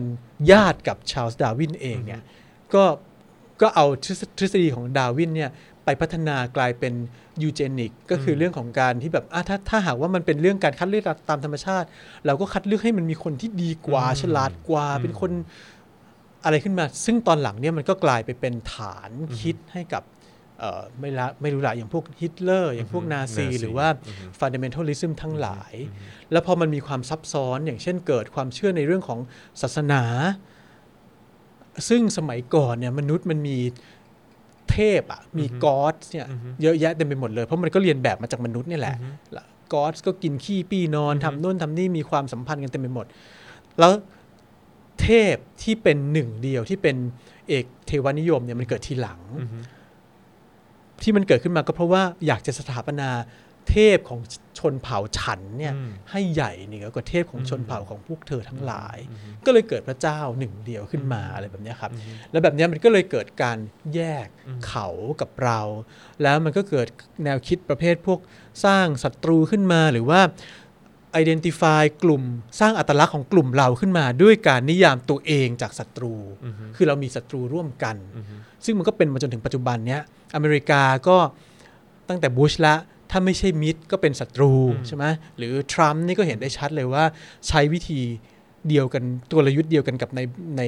[0.52, 2.22] ญาติกับชาลส์ดาร์วินเองเนี่ย
[2.74, 2.84] ก็
[3.60, 5.50] ก็เอาทฤษทฤษฎีของดาร์วินเนี่ย
[5.84, 6.94] ไปพัฒนากลายเป็น
[7.42, 11.86] eugenic ก็คือเรื่องของการที่แบบอะถ้าถ้าหากว่ามันเป็นเรื่องการคัดเลือกตามธรรมชาติ
[12.26, 15.32] เราก็คัดเลือกให้มันมีคนที่ดีกว่าฉลาดกว่าเป็นคน
[16.44, 19.10] อะไรขึ้นมา ซึ่งตอนหลังเนี่ยมันก็กลายไปเป็นฐาน
[19.40, 20.02] คิดให้กับ
[20.58, 23.86] เอ่อไม่ละไม่รู้ละอย่างพวกฮิตเลอร์อย่างพวกนาซีนาซีหรือว่า
[24.38, 25.72] fundamentalism ทั้งหลาย
[26.32, 29.18] แล้วพอมันมีความซับซ้อนอย่างเช่นเกิดความเชื่อในเรื่องของ
[29.62, 30.02] ศาสนา
[31.88, 33.58] ซึ่งสมัยก่อนเนี่ยมนุษย์มันมี
[34.70, 36.26] เทพอะมี god เนี่ย
[36.62, 38.96] เยอะแยะเต็มไปหมดเลย เพราะมันก็เลียนแบบมาจากมนุษย์นี่แหละ
[39.72, 43.06] god ก็กินขี้ปี้นอนทำนู่นทำนี่มีความสัมพันธ์กันเต็มไปหมด
[43.78, 43.92] แล้ว
[45.02, 46.96] เทพที่เป็นหนึ่งเดียวที่เป็น
[47.48, 49.20] เอกเทวานิยมเนี่ยมันเกิดทีหลัง
[51.02, 53.08] ที่มันเกิดขึ้นมาก็เพราะว่าอยากจะสถาปนา
[53.70, 54.20] เทพของ
[54.58, 55.74] ชนเผ่าฉันเนี่ย
[56.10, 58.96] ให้ใหญ่เหนือกว่าเทพของชนเผ่าของพวกเธอทั้งหลาย
[59.46, 61.90] ก็เลยเกิดพระเจ้าหนึ่งเดียวขึ้นมาอะไรแบบเนี้ยครับ
[62.30, 63.58] แล้วแบบเนี้ยมันก็เลยเกิดการ
[63.94, 64.26] แยก
[64.66, 64.88] เขา
[65.20, 65.60] กับเรา
[66.22, 66.86] แล้วมันก็เกิด
[67.24, 68.20] แนวคิดประเภทพวก
[68.64, 70.20] สร้างศัตรูขึ้นมาหรือว่า
[71.22, 72.22] identify กลุ่ม
[72.60, 76.14] สร้างอัตลักษณ์ของกลุ่มเราขึ้นมา ด้วยการนิยามตัวเองจากศัตรู
[76.76, 77.96] คือเรามีศัตรูร่วมกัน
[78.64, 80.02] ซึ่งมันก็เป็นมาจนถึงปัจจุบันเนี้ย
[80.34, 81.16] อเมริกาก็
[82.08, 82.74] ตั้งแต่บุชละ
[83.12, 84.52] ถ้าไม่ใช่มิตรก็เป็นศัตรู
[84.86, 85.04] ใช่ไหม
[85.38, 87.04] หรือทรัมป์นี่ก็เห็นได้ชัดเลยว่า
[87.48, 88.00] ใช้วิธี
[88.68, 90.20] เดียวกันตัวลยุทธ์เดียวกันกับใน
[90.58, 90.62] ใน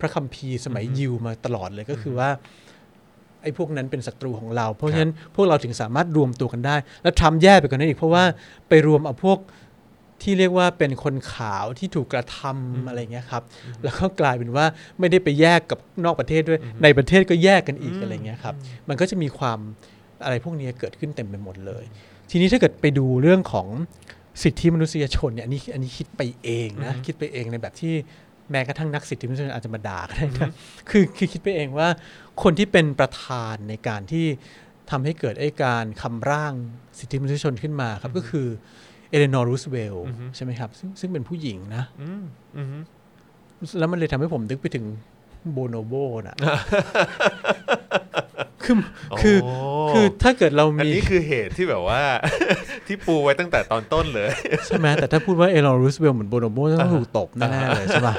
[0.00, 2.28] พระคัมภีร์สมัยยิวมาตลอดเลยก็คือว่า
[3.42, 8.24] ไอ้พวกนั้นเป็นศัตรูของเรา เพราะฉะนั้นพวกเราถึงสามารถรวมตัวกันได้ แล้วทรัมป์แย่ไปกว่านั้นอีกเพราะว่า
[8.68, 9.38] ไปรวมเอาพวก
[10.22, 13.42] ที่เรียกว่าเป็นคนขาวที่ถูกกระทำอะไรเงี้ยครับ
[13.82, 14.66] แล้วก็กลายเป็นว่า
[14.98, 18.54] ไม่ได้ไปแยกกับนอกประเทศด้วย ในประเทศก็แยกกันอีกอะไรเงี้ยครับ
[18.88, 19.58] มันก็จะมีความ
[20.24, 21.84] อะไรพวกนี้เกิดขึ้นเต็มไปหมดเลย
[22.30, 23.66] ทีนี้ถ้าเกิดไปดูเรื่องของ
[24.42, 27.94] สิทธิมนุษยชนเนี่ยอันนี้อันนี้คิดไปเองนะคิดไปเองในแบบที่
[28.50, 30.50] แม้กระทั่งนักสิทธิมนุษยชนอาจจะมาด่าก็ได้นะ
[30.90, 31.88] คือคือคิดไปเองว่า
[32.42, 34.26] คนที่เป็นประธานในการที่
[34.90, 36.52] ทำให้เกิดไอ้การคำร่าง
[36.98, 38.46] สิทธิมนุษยชนขึ้นมาครับก็คือ
[39.10, 40.06] เอเลนอร์รูสเวลต์
[40.36, 42.24] ใช่ไหมครับ ซึ่งซึ่งเป็นผู้หญิงนะอืม
[42.56, 42.66] อืม
[43.78, 44.84] แล้วมันเลยทำให้ผมนึกไปถึง
[45.52, 45.94] โบโนโบ
[46.28, 46.36] นะ
[48.64, 48.76] คือ
[49.20, 49.52] คือโอ้
[49.90, 52.02] คือถ้าเกิดเราอันมีนี้คือเหตุที่แบบว่า
[52.86, 54.28] ที่ปูไว้ตั้งแต่ตอนต้นเลย
[54.66, 58.14] ใช่ไหมแต่ถ้าพูดว่าเอเลนอร์รูสเวลต์เหมือนโบโนโบต้องถูกตบแน่ๆเลยใช่ป่ะ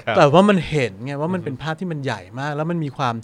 [0.00, 3.14] ครับแต่ว่ามันเห็นไงว่ามันเป็นภาพที่มันใหญ่มาก แล้วมันมีความ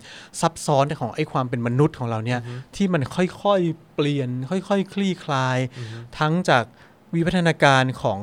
[0.40, 2.40] ซับซ้อนของไอ้ความเป็นมนุษย์ของเราเนี่ย
[2.76, 5.58] ที่มันค่อยๆเปลี่ยน ค่อยๆคลี่คลาย
[6.18, 6.64] ทั้งจาก
[7.14, 8.20] วิวัฒนาการของ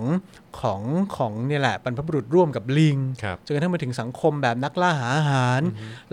[0.59, 0.81] ของ
[1.17, 5.61] ของเนี่ยแหละบรรพบุรุษร่วมกับลิงครับจนกระทั่งมาถึงสังคมแบบนักล่าหาอาหาร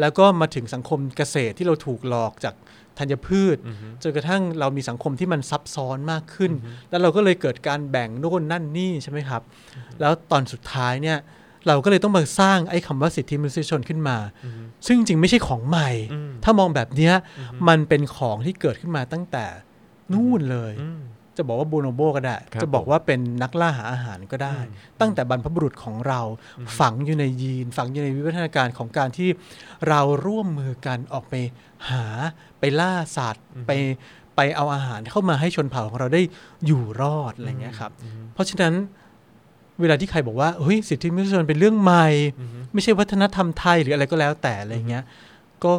[0.01, 2.55] แล้วก็มาถึงสังคมเกษตรที่เราถูกหลอกจาก
[2.99, 3.57] ธัญพืช
[4.03, 6.53] จนกระทั่งเรามีสังคมที่มันซับซ้อนมากขึ้น
[6.91, 9.43] แล้วเราก็เลยเกิดการแบ่งโน่นนั่นนี่ใช่ไหมครับ
[10.01, 11.19] แล้วตอนสุดท้ายเนี่ย
[11.67, 14.19] เราก็เลยต้องมาสร้างไอ้คำว่าสิทธิมนุษยชนขึ้นมา
[14.87, 15.91] ซึ่งจริงๆไม่ใช่ของใหม่
[16.45, 17.15] ถ้ามองแบบเนี้ย
[17.69, 19.47] มันเป็นของที่เกิดขึ้นมาตั้งแต่
[20.13, 21.03] นู่นเลยอืม
[21.37, 24.57] จะบอกว่าโบโนโบก็ได้ครับจะบอกว่าเป็นนักล่าหาอาหารก็ได้
[25.01, 26.21] ตั้งแต่บรรพบุรุษของเรา
[26.79, 29.29] ฝังอยู่ในยีน ฝังอยู่ในวิวัฒนาการของการที่
[29.89, 31.35] เราร่วมมือกันออกไป
[31.91, 32.05] หา
[32.59, 33.73] ไปล่าสัตว์ไป
[34.37, 36.23] ไปเอาอาหารเข้ามาให้ชนเผ่าของเราได้
[36.67, 37.93] อยู่รอดอะไรเงี้ยครับ
[38.35, 38.75] เพราะฉะนั้น
[39.81, 42.07] เวลาที่ใครบอกว่าเฮ้ยสิทธิมนุษยชนเป็นเรื่องใหม่
[42.73, 45.05] ไม่ใช่วัฒนธรรมไทยหรืออะไรก็แล้วแต่อะไรเงี้ย
[45.65, 45.73] ก็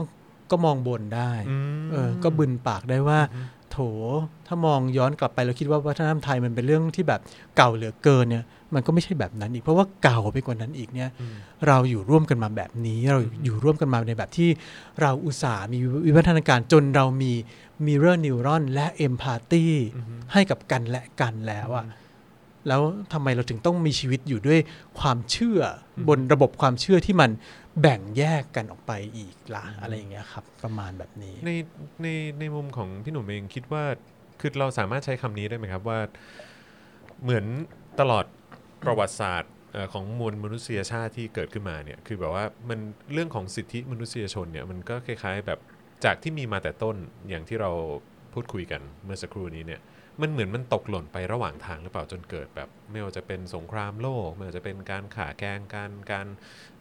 [0.51, 3.19] ก็มองบนได้อืมเออก็บึนปากได้ว่า
[3.73, 3.79] โถ
[4.47, 7.21] ถ้ามองย้อนกลับไปเราคิดว่าวัฒนธรรมไทยมันเป็นเรื่องที่แบบ
[7.57, 8.43] เก่าเหลือเกินเนี่ย
[8.73, 11.09] มันก็ไม่ใช่แบบนั้นอีกเพราะว่าเก่าไปกว่านั้นอีกเนี่ย
[11.67, 14.49] เราอยู่ร่วมกันมาแบบนี้ เราอยู่ร่วมกันมาในแบบที่
[15.01, 17.33] เราอุตส่าห์มีวิวัฒนาการจนเรามี
[17.85, 19.65] มิเรอร์นิวรอนและเอมพาตี
[20.33, 21.85] ให้กับกันและกันแล้วอะ
[22.67, 22.81] แล้ว
[23.13, 24.59] ทำไมเราถึงต้องมีชีวิตอยู่ด้วย
[24.99, 25.59] ความเชื่อ
[26.07, 27.31] บนระบบความเชื่อที่มัน
[27.81, 31.51] แบ่งแยกกันออกไปอีกล่ะอะไรอย่างเงี้ยครับประมาณแบบนี้ ใน
[32.03, 32.07] ใน
[32.39, 33.83] ในมุมของพี่หนุ่มเองคิดว่า
[34.39, 35.99] คือเราสามารถใช้คำนี้ได้ไหมครับว่า
[37.23, 37.45] เหมือน
[37.99, 38.25] ตลอด
[38.83, 39.53] ประวัติศาสตร์
[39.93, 42.79] ของมวลมนุษยชาติที่เกิดขึ้นมาเนี่ยคือแบบว่ามัน
[43.13, 45.59] เรื่องของสิทธิมนุษยชนเนี่ยมันก็คล้าย ๆ แบบ
[46.05, 46.95] จากที่มีมาแต่ต้น
[47.29, 47.71] อย่างที่เรา
[48.33, 49.81] พูดคุยกันเมื่อสักครู่นี้เนี่ย
[50.21, 56.27] มันเหมือนมันตกหล่นไประหว่างทางหรือเปล่าจนเกิดแบบ ไม่ว่าจะเป็นสงครามโลกไม่ว่าจะเป็นการข่าแกล้งการการ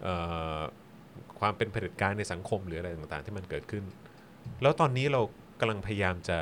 [0.02, 0.14] เอ่
[0.54, 0.58] อ
[1.40, 3.84] ความเป็นเผด็จการในสังคมหรืออะไรต่างๆ ที่มันเกิดขึ้น
[4.62, 5.20] แล้วตอนนี้เรา
[5.60, 6.38] กำลังพยายามจะ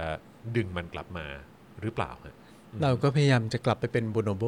[0.57, 1.26] ดึงมันกลับมา
[1.82, 2.36] หรือเปล่าฮะ
[2.82, 4.43] เราก็พยายามจะกลับไปเป็นบูโนโบ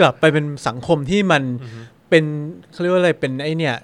[0.00, 1.42] กลับไปเป็นสังคมที่มัน
[2.10, 2.24] เป็น
[2.72, 3.74] เขาเรียกว่าอะไรเป็นไอเนี่ย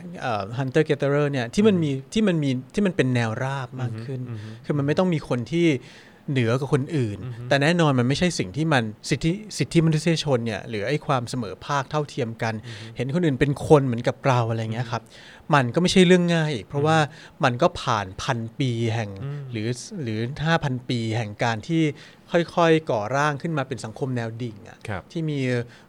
[0.58, 4.20] hunter-gatherer เนี่ยที่มันมีที่มันมีที่มันเป็นแนวราบมากขึ้น
[4.64, 5.66] คือมันไม่ต้องมีคนที่
[6.30, 7.18] เหนือกว่าคนอื่น
[7.48, 12.54] แต่แน่นอนมันไม่ใช่สิ่งที่มันสิทธิสิทธิมนุษยชนเนี่ยหรือไอ้ความเสมอภาคเท่าเทียมกัน
[12.96, 15.02] เห็นคนอื่นเป็นคนเหมือนกับเราอะไรเงี้ยครับ
[15.54, 16.98] มันก็ไม่ใช่เรื่องง่ายอีก เพราะว่า
[17.44, 19.10] มันก็ผ่านพันปีแห่ง
[19.50, 19.68] หรือ
[20.02, 21.82] หรือห้าพันปีแห่งการที่
[22.54, 25.38] ค่อยๆ ก่อร่างขึ้นมาเป็นสังคมแนวดิ่งอะครับที่มี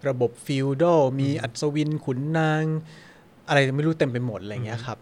[0.07, 2.63] ระบบฟิวดอลมีอัศวินขุนนาง
[3.47, 4.97] อะไรไม่รู้เต็มไปหมดอะไรเงี้ยครับ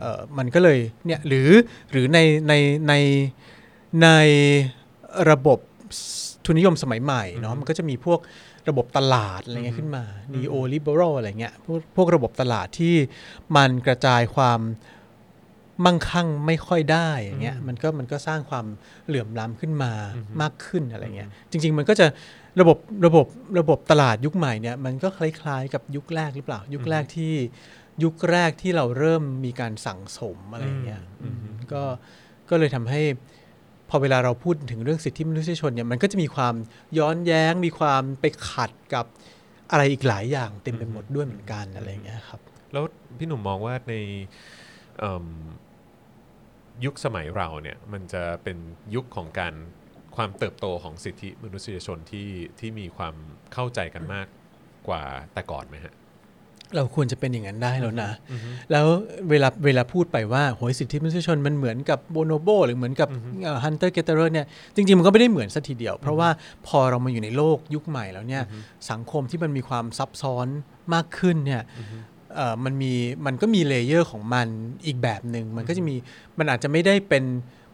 [0.00, 1.48] เออมันก็เลยเนี่ยหรือ
[1.90, 2.18] หรือใน
[2.48, 2.54] ใน
[2.88, 2.94] ใน
[4.02, 4.08] ใน
[5.30, 5.58] ระบบ
[6.44, 8.20] ทุนนิยมสมัยใหม่เนาะมันก็จะมีพวก
[8.68, 12.94] ระบบตลาดอะไรเงี้ยขึ้นมา neo liberal อะไรเงี้ยพวกพวกระบบตลาดที่
[13.56, 14.60] มันกระจายความ
[15.84, 18.66] มั่งคั่งไม่ค่อยได้อย่างเงี้ยมันก็มันก็สร้างความ
[19.06, 19.92] เหลื่อมล้ำขึ้นมา
[20.40, 22.06] มากขึ้นอะไรเงี้ยจริง ๆ มันก็จะ
[22.60, 22.76] ระบบ
[23.06, 23.26] ระบบ
[23.58, 27.34] ระบบตลาดยุคใหม่เนี่ยมันก็คล้าย ๆ กับยุคแรกหรือเปล่า ยุคแรกที่
[28.04, 31.36] ยุคแรกที่เราเริ่มมีการสั่งสมอะไรเงี้ยอืม
[31.72, 31.82] ก็
[32.50, 33.02] ก็เลยทำให้
[33.90, 36.54] พอเวลาเราพูดถึงเรื่องสิทธิมนุษยชนเนี่ยมันก็จะมีความ
[36.98, 39.04] ย้อนแย้งมีความไปขัดกับ
[39.70, 42.40] อะไรอีกหลายอย่างเต็มไปหมดด้วยเหมือนกันอะไรอย่างเงี้ยครับ
[42.72, 42.84] แล้ว
[43.18, 43.94] พี่หนุ่มมองว่าใน
[46.84, 48.58] ยุคสมัยเราเนี่ยมันจะเป็น
[48.94, 49.54] ยุคของการ
[50.16, 52.28] ความเติบโตของสิทธิมนุษยชนที่
[52.58, 53.14] ที่มีความ
[53.52, 54.26] เข้าใจกันมาก
[54.88, 55.94] กว่าแต่ก่อนไหมฮะ
[56.74, 58.10] เราควรจะเป็นอย่างนั้นได้แล้วนะ
[58.70, 58.86] แล้ว
[59.30, 63.08] เวลาเวลาพูดไปว่าโหยสิทธิมนุษยชนมันเหมือนกับโบโนโบหรือเหมือนกับ
[63.64, 66.28] hunter-gatherer เนี่ยจริง ๆ มันก็ไม่ได้เหมือนซะทีเดียว เพราะว่า
[66.66, 68.42] พอเรามาอยู่ในโลกยุคใหม่แล้วเนี่ย
[68.90, 70.46] สังคมที่มันมีความซับซ้อน
[70.94, 71.62] มากขึ้นเนี่ย
[72.34, 72.92] เอ่อมันมี
[73.26, 74.46] มันก็มี layer ของมัน
[74.86, 75.94] อีกแบบหนึ่งมันก็จะมี
[76.38, 77.24] มันอาจจะไม่ได้เป็น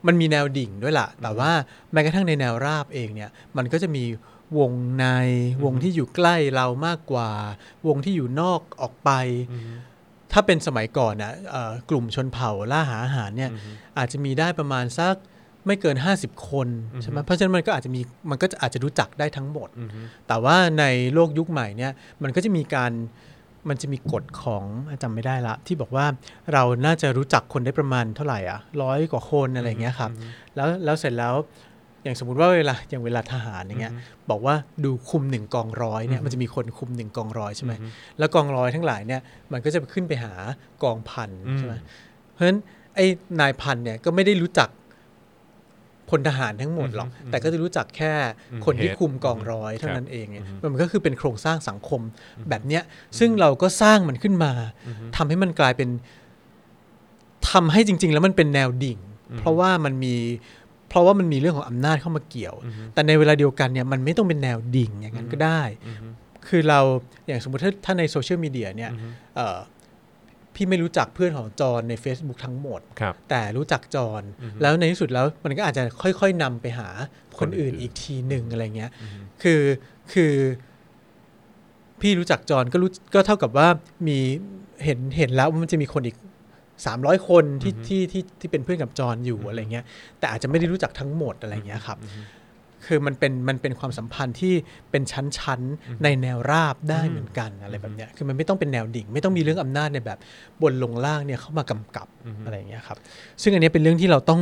[0.07, 1.51] มันมีแนวดิ่งด้วยล่ะ แต่ว่า
[1.93, 4.05] แม้กระทั่งในแนวราบเองเนี่ยมันก็จะมี
[4.59, 5.07] วงใน
[5.64, 7.30] วงที่อยู่ใกล้เรามากกว่า
[7.86, 9.11] วงที่อยู่นอกออกไป
[10.32, 13.50] ถ้าเป็นสมัยก่อนนะเอ่อกลุ่มชนเผ่าล่าหาอาหารเนี่ย
[13.98, 15.14] อาจจะมีได้ประมาณสัก
[15.66, 16.68] ไม่เกิน 50 คน
[17.03, 18.00] ใช่ไหมเพราะฉะนั้นมันก็อาจจะมี
[18.30, 19.68] มันก็อาจจะรู้จักได้ทั้งหมด
[20.28, 20.84] แต่ว่าใน
[21.14, 21.92] โลกยุคใหม่เนี่ย
[22.22, 22.92] มันก็จะมีการ
[23.68, 24.64] มันจะมีกฎของ
[25.03, 26.07] จำไม่ได้ละ ที่บอกว่า
[26.53, 30.11] เราน่าจะรู้จักคนได้ประมาณเท่าไหร่อะร้อยกว่าคนอะไรอย่างเงี้ยครับ
[30.57, 31.34] แล้วแล้วเสร็จแล้ว
[32.03, 33.94] อย่างสมมุติว่าเวลาอย่างเวลาทหารอย่างเงี้ย
[34.30, 37.72] บอกว่าดูคุมหนึ่งกองร้อยเนี่ยมันจะมีคนคุมหนึ่งกองร้อยใช่ไหม
[38.18, 39.20] แล้วกองร้อยทั้งหลายเนี่ย
[39.53, 40.32] มันก็จะขึ้นไปหา
[40.82, 41.74] กองพันใช่ไหม
[42.32, 42.59] เพราะฉะนั้น
[42.96, 43.07] ไอ้
[43.40, 44.68] นายพันเนี่ยก็ไม่ได้รู้จัก
[46.11, 48.12] พลทหารทั้งหมดหรอก แต่ก็จะรู้จักแค่
[48.64, 52.00] คนที่คุมกองร้อยเท่านั้นเองเนี่ยมันก็คือเป็นโครงสร้างสังคม
[52.48, 52.82] แบบเนี้ย
[53.18, 54.53] ซึ่งเราก็สร้างมันขึ้นมา
[55.16, 55.88] ทำให้มันกลายเป็น
[57.50, 58.98] ทำให้จริง ๆ แล้วมันเป็นแนวดิ่ง
[59.38, 60.16] เพราะว่ามันมี
[60.93, 62.55] เพราะว่ามันมีเรื่องของอำนาจเข้ามาเกี่ยว
[62.95, 65.62] แต่ในเวลาเดียวกันเนี่ยมันไม่ต้องเป็นแนวดิ่งอย่างนั้นก็ได้
[66.49, 66.80] คือเรา
[67.26, 68.90] อย่างสมมติถ้าถ้าในโซเชียลมีเดียเนี่ย
[69.36, 69.59] เอ่อ
[70.55, 74.22] พี่ไม่รู้จักเพื่อนของจอนใน Facebook ทั้งหมดครับแต่รู้จักจอน
[74.62, 76.88] แล้วในที่สุดแล้วมันก็อาจจะค่อยๆนำไปหา
[77.38, 78.90] คนอื่นอีกทีหนึ่งอะไรเงี้ย
[79.43, 79.62] คือ
[80.12, 80.34] คือ
[82.01, 83.68] พี่รู้จักจอนก็รู้ก็เท่ากับว่า
[84.07, 84.18] มี
[84.84, 86.16] เห็นเห็นแล้วว่ามันจะมีคนอีก
[86.86, 89.84] สามร้อยคนที่ที่ที่ที่เป็นเพื่อนกับจอนอยู่อะไรเงี้ย
[90.18, 91.98] แต่อาจจะไม่ได้รู้จักทั้งหมดอะไรเงี้ยครับ
[92.86, 94.54] คือมันเป็นมันเป็นความสัมพันธ์ที่
[94.90, 100.18] เป็นชั้นๆในแนวราบได้เหมือนกันอะไรแบบเนี้ยคือมันไม่ต้องเป็นแนวดิ่ง ไม่ต้องมีเรื่องอำนาจในแบบ
[100.62, 102.08] บนลงล่างเนี่ยเข้ามากำกับ
[102.44, 102.98] อะไรอย่างเงี้ยครับ
[103.42, 104.40] ซึ่งอันเนี้ยเป็นเรื่องที่เราต้อง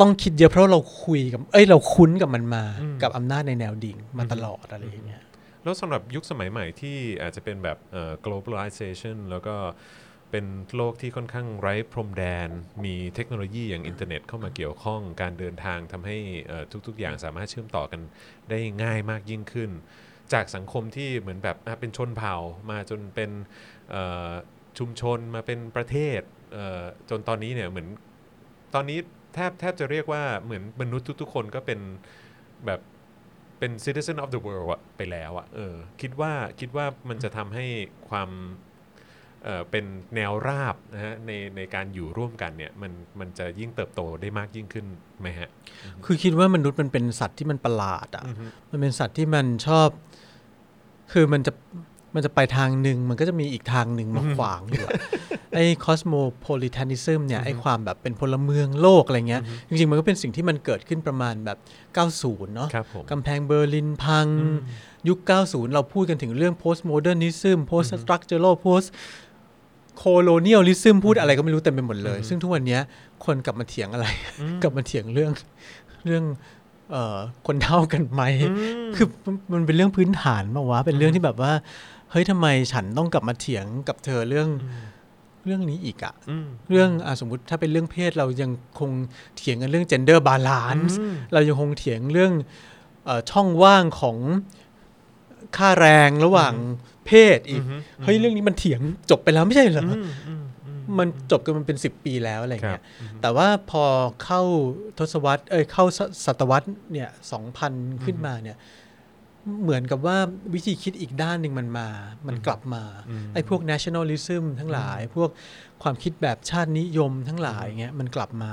[0.00, 2.64] ต้องคิดเยอะเพราะเราคุยกับเอ้ยเราคุ้นกับมันมา
[3.02, 5.22] กับอำนาจในแนวดิ่งมาตลอดอะไรอย่างเงี้ย
[5.62, 9.54] แล้วสำหรับยุคสมัยใหม่ที่อาจจะเป็นแบบเอ่อ globalization แล้วก็
[10.32, 12.48] เป็นโลกที่ค่อนข้างไร้พรมแดน
[12.84, 16.16] มีเทคโนโลยีอย่างอินเทอร์เน็ตเข้ามาเกี่ยวข้อง การเดินทางทำให้
[16.86, 18.00] ทุกๆ อย่างสามารถเชื่อมต่อกัน
[18.50, 19.70] ได้ง่ายมากยิ่งขึ้น
[20.32, 22.36] จากสังคมที่เหมือนแบบเป็นชนเผ่า
[22.70, 23.30] มาจนเป็น
[24.78, 26.20] ชุมชนมาเป็นประเทศ
[27.10, 27.88] จนตอนนี้เนี่ยเหมือน
[28.74, 28.98] ตอนนี้
[29.34, 31.80] แทบแทบจะเรียกว่าเหมือนมนุษย์ทุก ๆ คนก็เป็น
[32.66, 32.80] แบบ
[33.58, 37.64] เป็น citizen of the world อะไปแล้วอะเออคิดว่าคิดว่ามันจะทำให้
[38.10, 38.30] ความ
[39.44, 39.84] เอ่อเป็น
[40.14, 44.86] แนวราบนะฮะในในการอยู่ร่วมกันเนี่ยมันมันจะยิ่งเติบโตได้มากยิ่งขึ้น
[45.20, 45.48] ไหมฮะ
[46.04, 48.24] คือคิดว่ามนุษย์มันเป็นสัตว์ที่มันประหลาดอะ
[48.70, 49.88] มันเป็นสัตว์ที่มันชอบ
[51.12, 51.52] คือมันจะ
[52.14, 54.92] มันจะไปทางหนึ่งมันก็จะมีอีกทางหนึ่งมาขวางอยู่อะ
[55.54, 61.58] ไอ้ cosmopolitanism เนี่ยไอ้ความแบบเป็นพลเมืองโลกอะไรเงี้ย จริงๆ มันก็เป็นสิ่งที่มันเกิดขึ้นประมาณแบบ
[62.06, 64.26] 90 เนาะครับผมกำแพงเบอร์ลินพัง
[65.08, 69.21] ยุค 90 เราพูดกันถึงเรื่อง postmodernism post structural post colonialism พู
[71.12, 72.80] ดอะไรก็ไม่รู้เต็มไปหมดเลย ซึ่งทุกวันเนี้ย
[73.24, 74.06] คนกลับมาเถียงอะไร
[74.62, 75.32] กลับมาเถียงเรื่อง
[76.04, 76.24] เรื่อง
[76.90, 78.22] เอ่อคนเท่ากันไหม
[78.96, 81.52] คือมันมันเป็นเรื่องพื้นฐานมาวะ เป็นเรื่องที่แบบว่า
[82.10, 84.48] เฮ้ยทำไมฉันต้องกลับมาเถียงกับเธอเรื่อง
[85.44, 88.90] เรื่องนี้อีกอะอืมเรื่องอะสมมติถ้าเป็นเรื่องเพศเรายังคง
[89.36, 92.32] เถียงกันเรื่อง gender balance อืมเรายังคงเถียงเรื่อง
[93.04, 94.16] เออช่องว่างของ
[95.56, 96.54] ค่าแรงระหว่าง
[97.06, 97.62] เพศอีก
[98.04, 98.80] เฮ้ยเรื่องนี้มันเถียง
[99.10, 102.82] จบไปแล้วไม่ใช่เหรอออืมอืมอืมมันจบกันมันเป็นสิบปีแล้วอะไรครัเงี้บย
[103.22, 103.84] แต่ว่าพอ
[104.24, 104.42] เข้า
[104.98, 107.72] ทศวรรษ เอ้ยเข้าศศตวรรษเนี่ยสองพัน
[108.04, 108.56] ขึ้นมาเนี่ย
[109.62, 110.18] เหมือนกับว่า
[110.54, 111.88] วิธีคิดอีกด้านหนึ่งมันมา
[112.26, 112.82] มันกลับมา
[113.34, 115.30] ไอ้พวก nationalism ทั้งหลาย พวก
[115.82, 118.52] ความคิดแบบชาตินิยมทั้งหลายเงี้ยมันกลับมา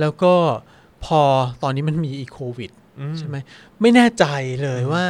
[0.00, 0.34] แล้วก็
[1.04, 1.20] พอ
[1.62, 2.70] ตอนนี้มันมีอีโควิด
[3.00, 3.36] อืมใช่ไหม
[3.80, 4.24] ไม่แน่ใจ
[4.62, 5.04] เลยว่า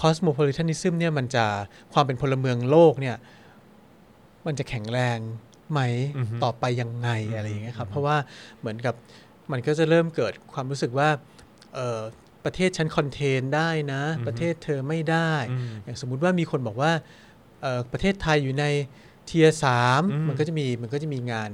[0.00, 1.46] cosmopolitanism เนี่ยมันจะ
[1.92, 3.16] ความเป็นพลเมืองโลกเนี่ย
[4.46, 5.18] มันจะแข็งแรง
[5.72, 5.80] ไหม
[6.16, 8.16] อือฮึต่อไปยังไงอะไรอย่างเงี้ยครับ เพราะว่า
[8.60, 8.94] เหมือนกับ
[9.52, 11.08] มันก็จะเริ่มเกิดความรู้สึกว่า
[11.74, 12.00] เออ
[12.44, 16.92] ประเทศฉันคอนเทนได้นะ ประเทศเธอไม่ได้อืมอย่างสมมุติว่ามีคนบอกว่า
[17.62, 18.64] เอ่อประเทศไทยอยู่ใน
[19.26, 21.50] เทียสามอืมมันก็จะมีมันก็จะมีงาน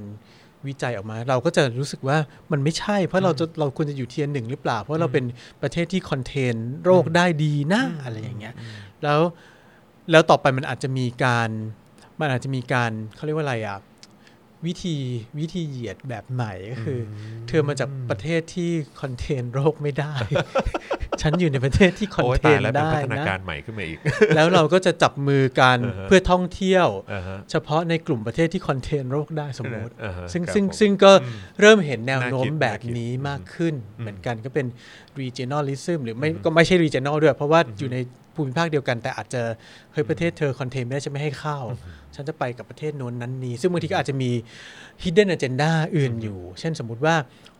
[0.67, 2.17] วิจัยออกมา เราก็จะรู้สึกว่า
[2.51, 5.25] มันไม่ใช่ เพราะเราจะเราควรจะอยู่เทียนหนึ่งหรือเปล่า เพราะเราเป็น
[5.61, 6.55] ประเทศที่คอนเทน
[6.85, 8.53] โรคได้ดีนะอะไรอย่างเงี้ย
[9.03, 9.19] แล้ว
[10.11, 11.49] แล้วต่อไปมันอาจจะมีการ
[12.19, 13.79] มันอาจจะมีการเขาเรียกว่าอะไรอะ
[14.65, 14.97] วิธี
[15.39, 20.13] วิธีเหยียดแบบใหม่ก็คืออเธอมาจากประเทศที่คอนเทนโรคไม่ได้
[21.21, 23.97] ฉันอยู่ในประเทศที่คอนโอ้ยเทตายนแล้วเป็นได้พัฒนานะการใหม่ขึ้นมาอีก
[24.35, 31.11] แล้วเราก็จะจับมือกันอ่าฮะเพื่อท่องเที่ยวอ่าฮะเฉพาะในกลุ่มประเทศที่คอนเทนโรคได้สมมติอ่าฮะซึ่งครับซึ่งผมซึ่งก็
[31.61, 34.65] เริ่มเห็นแนวโน้มน่าคิดแบบนี้น่าคิดมากขึ้น เหมือนกันก็เป็น
[35.21, 37.97] regionalism หรือไม่ก็ไม่ใช่ regional ด้วย เพราะว่าอยู่ใน
[38.41, 39.41] ภูมิภาคเดียวกัน แต่อาจจะ
[39.93, 41.59] เฮ้ยประเทศเธอคอนเทนไม่ได้ฉันไม่ให้เข้า
[42.15, 44.31] ฉันจะไปกับประเทศโน้นนั้นนี้ ซึ่งบางทีก็อาจจะมี
[45.03, 47.15] hidden agenda อื่นอยู่ เช่นสมมุติว่า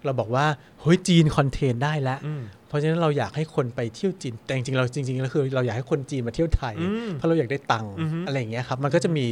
[0.06, 0.46] เราบอกว่า
[0.82, 9.26] เฮ้ยจีนคอนเทนได้แล้วอืมเพราะฉะนั้นเราอยากให้คนไปเที่ยวจีน แต่จริงๆเราจริงๆแล้วคือเราอยากให้คนจีนมาเที่ยวไทยอืมเพราะเราอยากได้ตังค์อือฮึอะไรอย่างเงี้ยครับ มันก็จะมี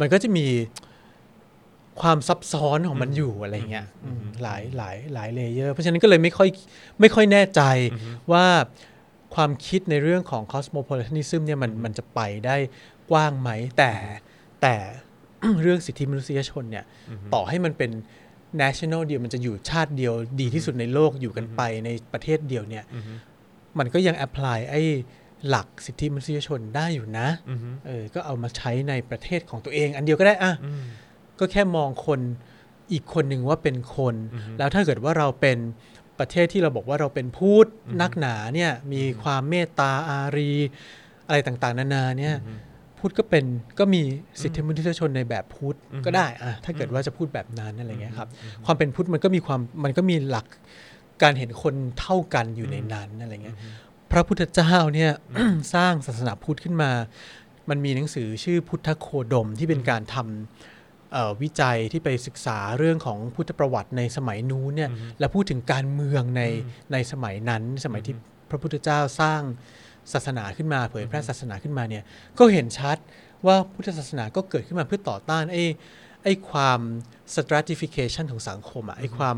[0.00, 0.46] มันก็จะมี
[2.02, 6.48] ความซับซ้อนของมันอยู่อะไรเงี้ยอืมหลายหลายหลายเลเยอร์ เพราะฉะนั้นก็เลยไม่ค่อย
[7.00, 7.62] ไม่ค่อยแน่ใจ
[8.32, 8.44] ว่า
[9.36, 12.56] ความคิดในเรื่องของ cosmopolitanism เนี่ยมันมันจะไปได้
[13.10, 13.92] กว้างไหม แต่
[14.62, 14.74] แต่
[15.62, 16.84] เรื่องสิทธิมนุษยชนเนี่ย
[17.34, 17.90] ต่อให้มันเป็น
[18.62, 22.84] national เดียวมันจะอยู่ชาติเดียวดีที่สุดในโลกอยู่กันไปในประเทศเดียวเนี่ย
[23.78, 24.82] มันก็ยัง apply ไอ้
[25.48, 30.82] หลักสิทธิมนุษยชนได้อยู่นะอืมเออก็เอามาใช้ในประเทศของตัวเอง อันเดียวก็ได้อะอืม
[31.38, 32.20] ก็แค่มองคน
[32.92, 34.14] อีกคนหนึ่งว่าเป็นคน
[34.58, 35.58] แล้วถ้าเกิดว่าเราเป็น
[36.18, 37.66] ประเทศที่เราบอกว่าเราเป็นพูด
[38.00, 40.52] นักหนาเนี่ยมีความเมตตาอารี
[41.26, 42.34] อะไรต่างๆ นานาเนี่ย
[42.98, 43.44] พูดก็เป็น
[43.78, 44.02] ก็มี
[44.40, 48.28] สิทธิมนุษยชนในแบบพุทธก็ได้อะถ้าเกิดว่าจะพูดแบบนั้นอะไรเงี้ยครับ
[48.64, 50.46] ความเป็นพุทธมันก็มีความมันก็มีหลัก
[51.22, 53.56] การเห็นคนเท่ากันอยู่ในนั้นอะไรเงี้ย
[54.10, 55.10] พระพุทธเจ้าเนี่ย
[55.74, 56.90] สร้างศาสนาพุทธขึ้นมา
[57.70, 60.75] มันมีหนังสือชื่อพุทธโคดมที่เป็นการทำเอ่อ
[61.42, 66.42] วิจัยที่ไปศึกษาเรื่องของพุทธประวัติในสมัยนู้นเนี่ยแล้วพูดถึงการเมืองใน
[66.92, 68.14] ในสมัยนั้น สมัยที่
[68.50, 69.40] พระพุทธเจ้าสร้าง
[70.12, 72.04] ศาสนาขึ้นมาเผยแพร่ศาสนาขึ้นมาเนี่ย
[72.38, 72.96] ก็เห็นชัด
[73.46, 75.64] ว่าพุทธศาสนาก็เกิดขึ้นมาเพื่อต่อต้านไอ้
[76.24, 76.80] ไอ้ความ
[77.34, 79.36] stratification ของสังคมอะไอ้ความ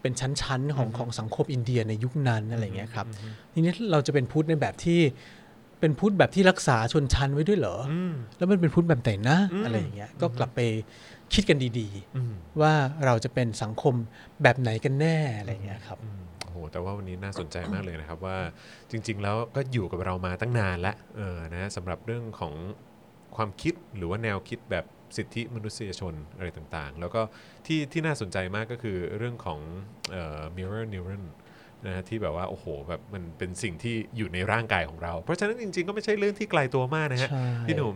[0.00, 3.06] เป็นชั้นๆของของสังคมอินเดียในยุคนั้นอะไรเงี้ยครับ
[3.52, 5.00] ทีนี้เราจะเป็นพุทธในแบบที่
[5.80, 10.60] เป็นพุทธแบบที่รักษาชนชั้นไว้ด้วยเหรอออืมแล้วมันเป็นพุทธแบบไหนนะอืมอะไรอย่างเงี้ย ก็กลับไป
[11.34, 12.72] คิดกันดีอืมๆว่า
[13.04, 13.94] เราจะเป็นสังคม
[14.42, 18.36] แบบไหนกันแน่อะไรเงี้ยครับอืมโอ้โห แต่ว่าวันนี้น่าสนใจมากเลยนะครับว่า
[18.90, 22.54] จริง ๆ แล้วก็อยู่กับเรามาตั้งนานแล้วเออนะสำหรับเรื่องของ
[23.36, 24.84] ความคิดหรือว่าแนวคิดแบบ
[25.16, 27.20] สิทธิมนุษยชนอะไรต่างๆ แล้วก็
[27.66, 29.60] ที่ที่น่าสนใจมากก็คือเรื่องของ
[30.10, 31.22] เอ่อ mirror neuron
[31.86, 37.94] นะฮะที่แบบว่าโอ้โหแบบมันเป็นสิ่งที่อยู่ในร่างกายของเรา เพราะฉะนั้นจริง ๆ ก็ไม่ใช่เรื่องที่ไกลตัวมากนะฮะใช่ พี่หนุ่ม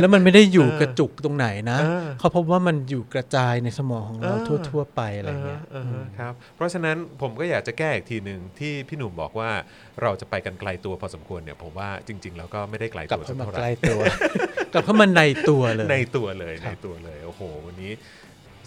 [0.00, 9.50] แล้วมันไม่ได้อยู่กระจุกตรงไหนนะเออ เขาพบว่ามันอยู่กระจายในสมองของเราเออทั่ว ๆ ไปอะไรเงี้ยาฮะอ่าฮะครับเพราะฉะนั้นผมก็อยากจะแก้อีกทีหนึ่งที่พี่หนุ่มบอกว่า
[10.02, 14.00] เราจะไปกันไกลตัวพอสมควรเนี่ยผมว่าจริง ๆ แล้วก็ไม่ได้ไกลกลับตัวเข้าสักมาเท่าไหใกร่ล้ตัว
[14.72, 17.92] กลับเข้ามาในตัวเลย ในตัวเลยครัในบตัวเลยโอ้โหวันนี้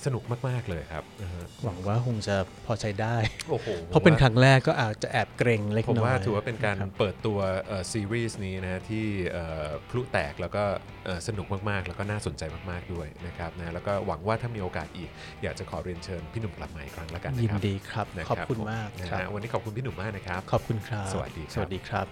[0.05, 2.35] สนุกมาก ๆ เลยครับอ่าฮะหวังว่าคงจะ
[2.65, 3.15] พอใช้ได้
[3.49, 10.63] โอ้โหเพราะเป็นผมคว่ารั้งแรกก็อาจจะแอบเกรงเล็กผมน้อยว่าถือว่าเป็นการคบเปิดตัวเอ่อซีรีส์นี้นะที่เอ่อพลุแตกแล้วก็
[11.05, 15.09] เอ่อสนุกมาก ๆ แล้วก็น่าสนใจมาก ๆ ด้วยนะครับนะแล้วก็หวังว่าถ้ามีโอกาสอีก
[15.43, 22.07] อยากจะขอเรียนเชิญพี่หนุ่มกลับมาอีกครั้งแล้วกันนะยินครับดีครับนะขอบคุณผมมากนะครับฮะวันนี้ขอบคุณพี่หนุ่มมากนะครับ ขอบคุณครับ สวัสดีครับสวัสดีครับ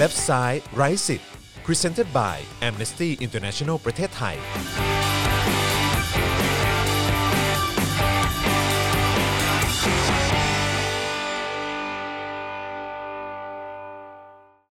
[0.00, 1.30] Left Side Right สิทธิ์
[1.67, 2.35] Presented by
[2.67, 4.37] Amnesty International ประเทศไทย